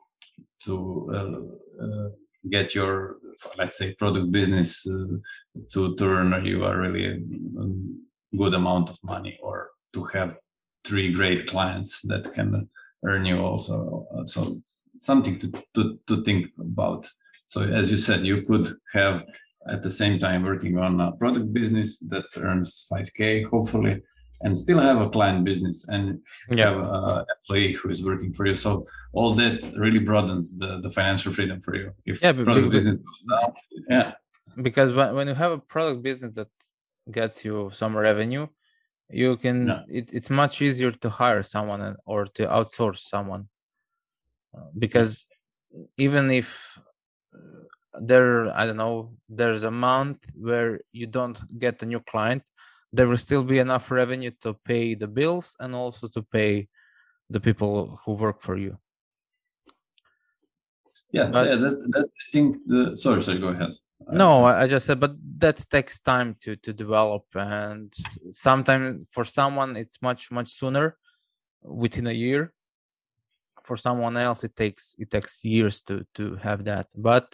to 0.66 0.76
uh, 1.14 1.84
uh, 1.84 2.10
get 2.50 2.76
your 2.76 3.18
let's 3.58 3.78
say 3.78 3.94
product 3.96 4.32
business 4.32 4.88
uh, 4.88 5.18
to 5.72 5.96
turn 5.96 6.46
you 6.46 6.64
a 6.66 6.78
really 6.78 7.06
a 7.06 8.38
good 8.38 8.54
amount 8.54 8.90
of 8.90 8.98
money 9.04 9.38
or 9.42 9.70
to 9.94 10.04
have 10.06 10.38
three 10.86 11.12
great 11.14 11.48
clients 11.48 12.02
that 12.04 12.32
can 12.34 12.70
earn 13.06 13.26
you 13.26 13.40
also. 13.40 14.08
So 14.26 14.62
something 15.00 15.40
to, 15.40 15.52
to, 15.76 16.00
to 16.08 16.24
think 16.24 16.48
about. 16.60 17.08
So 17.48 17.62
as 17.62 17.92
you 17.92 17.98
said, 17.98 18.26
you 18.26 18.44
could 18.44 18.76
have 18.94 19.26
at 19.68 19.82
the 19.82 19.90
same 19.90 20.20
time 20.20 20.44
working 20.44 20.78
on 20.78 21.00
a 21.00 21.12
product 21.14 21.52
business 21.54 22.00
that 22.00 22.26
earns 22.38 22.88
5k 22.92 23.46
hopefully 23.50 24.02
and 24.42 24.58
still 24.58 24.80
have 24.80 25.00
a 25.02 25.10
client 25.10 25.44
business 25.46 25.88
and 25.90 26.20
yeah. 26.52 26.66
have 26.66 26.78
an 26.78 27.26
employee 27.38 27.74
who 27.74 27.90
is 27.90 28.04
working 28.04 28.34
for 28.34 28.46
you 28.46 28.56
so 28.56 28.86
all 29.14 29.34
that 29.34 29.72
really 29.78 30.00
broadens 30.00 30.58
the, 30.58 30.80
the 30.82 30.90
financial 30.90 31.32
freedom 31.32 31.62
for 31.62 31.76
you 31.76 31.92
if 32.06 32.22
yeah, 32.22 32.32
product 32.32 32.70
business 32.70 32.96
goes 32.96 33.26
down 33.30 33.54
yeah 33.90 34.12
because 34.62 34.94
when, 34.94 35.16
when 35.16 35.28
you 35.28 35.34
have 35.34 35.52
a 35.52 35.58
product 35.58 36.02
business 36.04 36.34
that 36.36 36.48
gets 37.12 37.46
you 37.46 37.70
some 37.72 37.96
revenue 37.96 38.48
you 39.10 39.38
can 39.38 39.66
no. 39.66 39.84
it, 39.88 40.12
it's 40.14 40.30
much 40.30 40.62
easier 40.62 40.92
to 40.92 41.10
hire 41.10 41.44
someone 41.44 41.96
or 42.06 42.26
to 42.26 42.46
outsource 42.48 43.00
someone 43.00 43.48
uh, 44.58 44.62
because 44.80 45.28
even 45.98 46.32
if 46.32 46.80
there 48.02 48.56
i 48.58 48.66
don't 48.66 48.78
know 48.78 49.12
there's 49.30 49.64
a 49.64 49.72
month 49.72 50.18
where 50.36 50.80
you 50.92 51.08
don't 51.08 51.40
get 51.60 51.82
a 51.82 51.86
new 51.86 52.00
client 52.02 52.44
there 52.96 53.08
will 53.08 53.18
still 53.18 53.44
be 53.44 53.60
enough 53.60 53.92
revenue 53.92 54.32
to 54.42 54.54
pay 54.66 54.96
the 54.96 55.08
bills 55.08 55.56
and 55.60 55.76
also 55.76 56.08
to 56.08 56.22
pay 56.22 56.68
the 57.30 57.40
people 57.40 58.00
who 58.06 58.14
work 58.14 58.42
for 58.42 58.58
you. 58.58 58.78
Yeah 61.12 61.30
but, 61.32 61.48
yeah 61.48 61.56
that's 61.56 61.78
that's 61.94 62.12
i 62.24 62.28
think 62.34 62.58
the 62.68 62.96
sorry 62.98 63.24
sorry 63.24 63.40
go 63.40 63.48
ahead. 63.50 63.72
Uh, 64.08 64.18
no 64.24 64.30
i 64.46 64.68
just 64.68 64.86
said 64.86 65.00
but 65.00 65.14
that 65.38 65.58
takes 65.70 66.00
time 66.00 66.36
to 66.42 66.58
to 66.58 66.74
develop 66.74 67.24
and 67.36 67.94
sometimes 68.32 69.08
for 69.10 69.24
someone 69.24 69.78
it's 69.78 70.02
much 70.02 70.32
much 70.32 70.50
sooner 70.50 70.98
within 71.64 72.08
a 72.08 72.18
year. 72.26 72.54
For 73.64 73.78
someone 73.78 74.16
else 74.18 74.44
it 74.44 74.56
takes 74.56 74.96
it 75.00 75.10
takes 75.10 75.44
years 75.44 75.82
to 75.84 76.06
to 76.18 76.36
have 76.36 76.66
that 76.66 76.88
but 77.10 77.28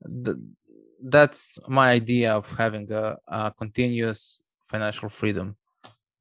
the, 0.00 0.32
that's 1.14 1.58
my 1.68 1.90
idea 1.90 2.32
of 2.32 2.44
having 2.56 2.90
a, 2.92 3.16
a 3.26 3.52
continuous 3.58 4.40
financial 4.68 5.08
freedom 5.08 5.56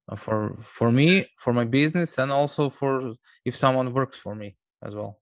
uh, 0.09 0.15
for 0.15 0.57
for 0.61 0.91
me 0.91 1.25
for 1.37 1.53
my 1.53 1.65
business 1.65 2.17
and 2.17 2.31
also 2.31 2.69
for 2.69 3.13
if 3.45 3.55
someone 3.55 3.93
works 3.93 4.17
for 4.17 4.35
me 4.35 4.55
as 4.83 4.95
well 4.95 5.19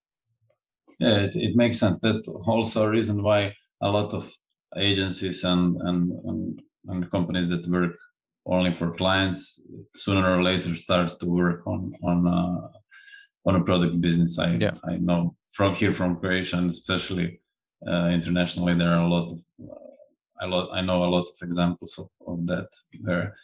yeah 1.00 1.18
it, 1.28 1.36
it 1.36 1.56
makes 1.56 1.78
sense 1.78 2.00
that's 2.02 2.28
also 2.28 2.86
a 2.86 2.90
reason 2.90 3.24
why 3.24 3.54
a 3.82 3.90
lot 3.90 4.14
of 4.14 4.32
agencies 4.78 5.44
and 5.44 5.78
and 5.82 6.12
and, 6.26 6.62
and 6.88 7.12
companies 7.12 7.50
that 7.50 7.68
work 7.68 7.96
only 8.46 8.74
for 8.74 8.92
clients 8.92 9.62
sooner 9.96 10.38
or 10.38 10.44
later 10.44 10.76
starts 10.76 11.18
to 11.18 11.26
work 11.26 11.66
on 11.66 11.94
on 12.04 12.28
uh, 12.28 12.68
on 13.46 13.56
a 13.56 13.64
product 13.64 14.02
business. 14.02 14.38
I 14.40 14.56
yeah. 14.56 14.76
I 14.84 14.98
know 14.98 15.36
from 15.52 15.76
here 15.76 15.94
from 15.94 16.20
Croatia, 16.20 16.58
and 16.58 16.70
especially 16.70 17.42
uh, 17.88 18.08
internationally, 18.08 18.74
there 18.74 18.90
are 18.90 19.04
a 19.04 19.08
lot 19.08 19.32
of 19.32 19.40
I, 20.41 20.45
lo- 20.45 20.69
I 20.71 20.82
know 20.82 21.04
a 21.04 21.12
lot 21.15 21.28
of 21.30 21.48
examples 21.48 21.98
of, 21.98 22.10
of 22.28 22.45
that 22.48 22.69
where 23.02 23.36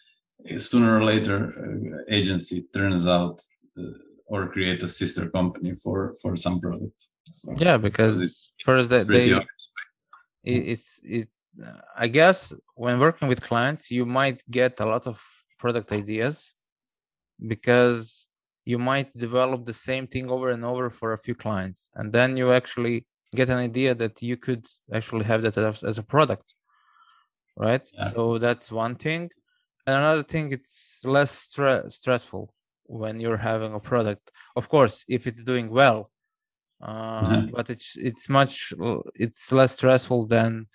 sooner 0.57 0.97
or 0.97 1.03
later 1.03 1.39
uh, 1.63 2.13
agency 2.13 2.65
turns 2.73 3.07
out 3.07 3.41
uh, 3.77 3.83
or 4.25 4.47
create 4.47 4.81
a 4.83 4.87
sister 4.87 5.29
company 5.29 5.75
for 5.75 6.15
for 6.21 6.35
some 6.35 6.59
product. 6.59 6.99
So, 7.29 7.53
yeah, 7.57 7.77
because 7.77 8.21
it's, 8.21 8.51
first 8.63 8.89
that 8.89 9.07
they, 9.07 9.39
it's 10.43 10.99
it. 11.03 11.29
I 11.97 12.07
guess 12.07 12.53
when 12.75 12.97
working 12.97 13.27
with 13.27 13.41
clients, 13.41 13.91
you 13.91 14.05
might 14.05 14.41
get 14.49 14.79
a 14.79 14.85
lot 14.85 15.05
of 15.05 15.21
product 15.59 15.91
ideas 15.91 16.53
because 17.53 18.27
you 18.63 18.77
might 18.77 19.15
develop 19.17 19.65
the 19.65 19.73
same 19.73 20.07
thing 20.07 20.29
over 20.29 20.51
and 20.51 20.63
over 20.63 20.89
for 20.89 21.13
a 21.13 21.17
few 21.17 21.35
clients, 21.35 21.89
and 21.95 22.11
then 22.13 22.37
you 22.37 22.51
actually 22.51 23.05
get 23.35 23.49
an 23.49 23.57
idea 23.57 23.93
that 23.95 24.21
you 24.21 24.37
could 24.37 24.65
actually 24.93 25.25
have 25.25 25.41
that 25.41 25.57
as, 25.57 25.83
as 25.83 25.97
a 25.97 26.03
product, 26.03 26.55
right? 27.61 27.87
Yeah. 27.93 28.09
So 28.09 28.37
that's 28.37 28.71
one 28.71 28.95
thing 28.95 29.29
and 29.87 29.95
another 29.95 30.23
thing 30.23 30.51
it's 30.51 31.01
less 31.05 31.31
stre- 31.47 31.91
stressful 31.91 32.53
when 32.85 33.19
you're 33.19 33.37
having 33.37 33.73
a 33.73 33.79
product 33.79 34.31
of 34.55 34.69
course 34.69 35.03
if 35.07 35.27
it's 35.27 35.43
doing 35.43 35.69
well 35.69 36.11
uh, 36.81 37.21
mm-hmm. 37.21 37.51
but 37.55 37.69
it's 37.69 37.95
it's 37.97 38.29
much 38.29 38.73
it's 39.15 39.51
less 39.51 39.73
stressful 39.73 40.27
than 40.27 40.67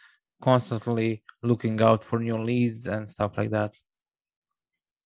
constantly 0.42 1.22
looking 1.42 1.80
out 1.80 2.02
for 2.02 2.18
new 2.18 2.38
leads 2.38 2.86
and 2.86 3.08
stuff 3.08 3.36
like 3.36 3.50
that 3.50 3.74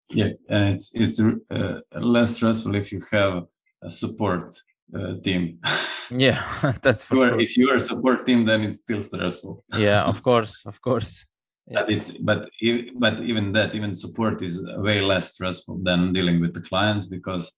yeah 0.09 0.29
and 0.49 0.73
it's 0.73 0.93
it's 0.95 1.19
uh, 1.19 1.79
less 1.99 2.35
stressful 2.35 2.75
if 2.75 2.91
you 2.91 3.01
have 3.11 3.43
a 3.83 3.89
support 3.89 4.53
uh, 4.95 5.13
team 5.23 5.59
yeah 6.11 6.41
that's 6.81 7.05
for 7.05 7.15
sure. 7.15 7.27
sure. 7.29 7.39
if 7.39 7.57
you 7.57 7.69
are 7.69 7.75
a 7.75 7.79
support 7.91 8.25
team 8.25 8.45
then 8.45 8.61
it's 8.61 8.79
still 8.79 9.03
stressful 9.03 9.63
yeah 9.77 10.03
of 10.03 10.23
course 10.23 10.63
of 10.65 10.81
course 10.81 11.25
yeah. 11.69 11.81
but 11.81 11.91
it's 11.91 12.17
but 12.17 12.49
but 12.95 13.21
even 13.21 13.51
that 13.53 13.75
even 13.75 13.93
support 13.93 14.41
is 14.41 14.61
way 14.77 15.01
less 15.01 15.33
stressful 15.33 15.79
than 15.83 16.13
dealing 16.13 16.39
with 16.41 16.53
the 16.53 16.61
clients 16.61 17.05
because 17.05 17.51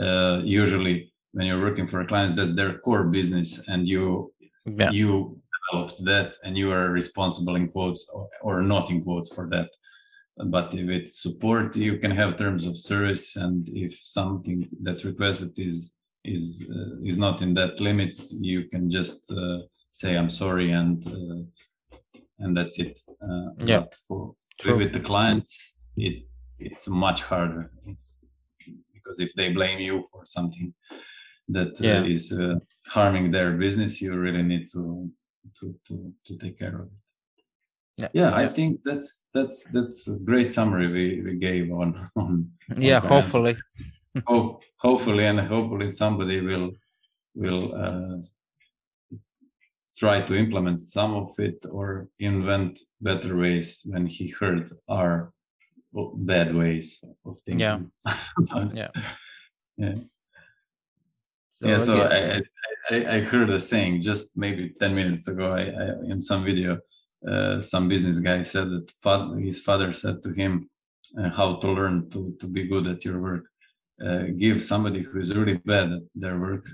uh, 0.00 0.40
usually 0.44 1.12
when 1.32 1.46
you're 1.46 1.62
working 1.62 1.86
for 1.86 2.00
a 2.00 2.06
client 2.06 2.36
that's 2.36 2.54
their 2.54 2.78
core 2.78 3.04
business 3.04 3.60
and 3.68 3.88
you 3.88 4.32
yeah. 4.66 4.90
you 4.90 5.40
developed 5.70 6.04
that 6.04 6.34
and 6.44 6.56
you 6.56 6.70
are 6.70 6.90
responsible 6.90 7.56
in 7.56 7.68
quotes 7.68 8.08
or, 8.12 8.28
or 8.42 8.62
not 8.62 8.90
in 8.90 9.02
quotes 9.02 9.34
for 9.34 9.48
that 9.48 9.70
but 10.46 10.74
if 10.74 10.88
it's 10.88 11.22
support 11.22 11.76
you 11.76 11.98
can 11.98 12.10
have 12.10 12.36
terms 12.36 12.66
of 12.66 12.76
service 12.76 13.36
and 13.36 13.68
if 13.68 13.98
something 14.02 14.68
that's 14.82 15.04
requested 15.04 15.52
is 15.58 15.94
is 16.24 16.68
uh, 16.70 16.96
is 17.04 17.16
not 17.16 17.42
in 17.42 17.52
that 17.54 17.80
limits 17.80 18.34
you 18.40 18.64
can 18.68 18.90
just 18.90 19.30
uh, 19.32 19.58
say 19.90 20.16
i'm 20.16 20.30
sorry 20.30 20.70
and 20.72 21.06
uh, 21.06 21.42
and 22.42 22.56
that's 22.56 22.78
it. 22.78 22.98
Uh, 23.22 23.50
yeah. 23.64 23.84
For 24.06 24.34
True. 24.60 24.78
with 24.78 24.92
the 24.92 25.00
clients, 25.00 25.78
it's 25.96 26.56
it's 26.60 26.88
much 26.88 27.22
harder. 27.22 27.70
It's 27.86 28.26
because 28.94 29.20
if 29.20 29.32
they 29.34 29.50
blame 29.50 29.80
you 29.80 30.04
for 30.10 30.24
something 30.24 30.72
that 31.48 31.72
uh, 31.80 31.86
yeah. 31.86 32.04
is 32.04 32.32
uh, 32.32 32.56
harming 32.88 33.30
their 33.30 33.52
business, 33.52 34.00
you 34.00 34.14
really 34.14 34.42
need 34.42 34.66
to 34.72 35.10
to 35.58 35.74
to 35.88 36.12
to 36.26 36.38
take 36.38 36.58
care 36.58 36.76
of 36.80 36.86
it. 36.86 37.02
Yeah. 37.98 38.08
yeah, 38.14 38.34
I 38.34 38.48
think 38.48 38.80
that's 38.84 39.28
that's 39.34 39.64
that's 39.64 40.08
a 40.08 40.18
great 40.18 40.50
summary 40.50 40.88
we, 40.88 41.22
we 41.22 41.38
gave 41.38 41.70
on 41.72 42.10
on. 42.16 42.50
Yeah, 42.76 43.00
on 43.00 43.08
hopefully. 43.08 43.56
oh, 44.28 44.60
hopefully, 44.78 45.26
and 45.26 45.40
hopefully 45.40 45.88
somebody 45.88 46.40
will 46.40 46.72
will 47.34 47.74
uh, 47.74 48.20
try 49.96 50.22
to 50.22 50.36
implement 50.36 50.80
some 50.80 51.14
of 51.14 51.28
it 51.38 51.64
or 51.70 52.08
invent 52.18 52.78
better 53.00 53.36
ways 53.36 53.82
when 53.84 54.06
he 54.06 54.28
heard 54.28 54.70
our 54.88 55.32
bad 56.14 56.54
ways 56.54 57.04
of 57.26 57.38
thinking. 57.44 57.60
Yeah. 57.60 57.80
yeah. 58.72 58.88
Yeah. 59.76 59.94
So, 61.50 61.68
yeah. 61.68 61.78
So 61.78 62.02
I, 62.02 62.42
I, 62.90 63.16
I 63.16 63.20
heard 63.20 63.50
a 63.50 63.60
saying 63.60 64.00
just 64.00 64.36
maybe 64.36 64.72
10 64.80 64.94
minutes 64.94 65.28
ago 65.28 65.52
I, 65.52 65.62
I 65.62 66.10
in 66.10 66.20
some 66.22 66.44
video, 66.44 66.78
uh, 67.30 67.60
some 67.60 67.88
business 67.88 68.18
guy 68.18 68.42
said 68.42 68.70
that 68.70 68.90
father, 69.02 69.38
his 69.38 69.60
father 69.60 69.92
said 69.92 70.22
to 70.22 70.32
him 70.32 70.68
uh, 71.18 71.28
how 71.28 71.56
to 71.56 71.70
learn 71.70 72.08
to, 72.10 72.34
to 72.40 72.46
be 72.46 72.66
good 72.66 72.86
at 72.86 73.04
your 73.04 73.20
work. 73.20 73.44
Uh, 74.04 74.24
give 74.38 74.60
somebody 74.60 75.02
who 75.02 75.20
is 75.20 75.34
really 75.34 75.54
bad 75.66 75.92
at 75.92 76.02
their 76.14 76.40
work, 76.40 76.66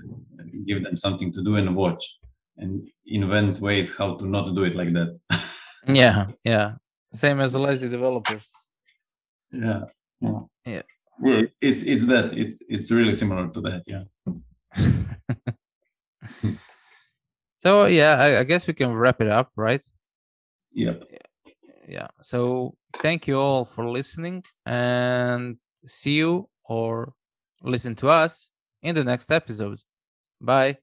give 0.65 0.83
them 0.83 0.97
something 0.97 1.31
to 1.31 1.43
do 1.43 1.57
and 1.57 1.75
watch 1.75 2.17
and 2.59 2.87
invent 3.05 3.59
ways 3.59 3.95
how 3.97 4.15
to 4.15 4.25
not 4.25 4.53
do 4.53 4.63
it 4.63 4.75
like 4.75 4.93
that. 4.93 5.19
yeah, 5.87 6.27
yeah. 6.43 6.73
Same 7.13 7.39
as 7.39 7.53
the 7.53 7.59
lazy 7.59 7.89
developers. 7.89 8.49
Yeah. 9.51 9.81
Yeah. 10.21 10.39
Yeah. 10.65 10.81
Yeah, 11.21 11.35
it's, 11.35 11.57
it's 11.61 11.81
it's 11.83 12.05
that. 12.05 12.33
It's 12.33 12.63
it's 12.69 12.91
really 12.91 13.13
similar 13.13 13.49
to 13.49 13.61
that, 13.61 13.83
yeah. 13.87 14.03
so 17.59 17.85
yeah, 17.85 18.15
I, 18.15 18.39
I, 18.39 18.43
guess 18.45 18.67
we 18.67 18.73
can 18.73 18.93
wrap 18.93 19.19
it 19.19 19.27
up, 19.27 19.51
right? 19.57 19.81
Yep. 20.71 21.03
Yeah. 21.11 21.51
yeah. 21.89 22.07
So 22.21 22.75
thank 23.01 23.27
you 23.27 23.37
all 23.37 23.65
for 23.65 23.89
listening 23.89 24.43
and 24.65 25.57
see 25.85 26.17
you 26.17 26.47
or 26.63 27.13
listen 27.63 27.95
to 27.95 28.07
us 28.07 28.51
in 28.81 28.95
the 28.95 29.03
next 29.03 29.29
episode. 29.29 29.81
Bye. 30.39 30.77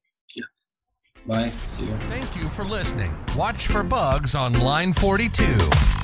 Bye. 1.26 1.52
See 1.70 1.86
you. 1.86 1.96
Thank 2.02 2.36
you 2.36 2.48
for 2.48 2.64
listening. 2.64 3.12
Watch 3.36 3.66
for 3.66 3.82
bugs 3.82 4.34
on 4.34 4.52
line 4.54 4.92
42. 4.92 5.95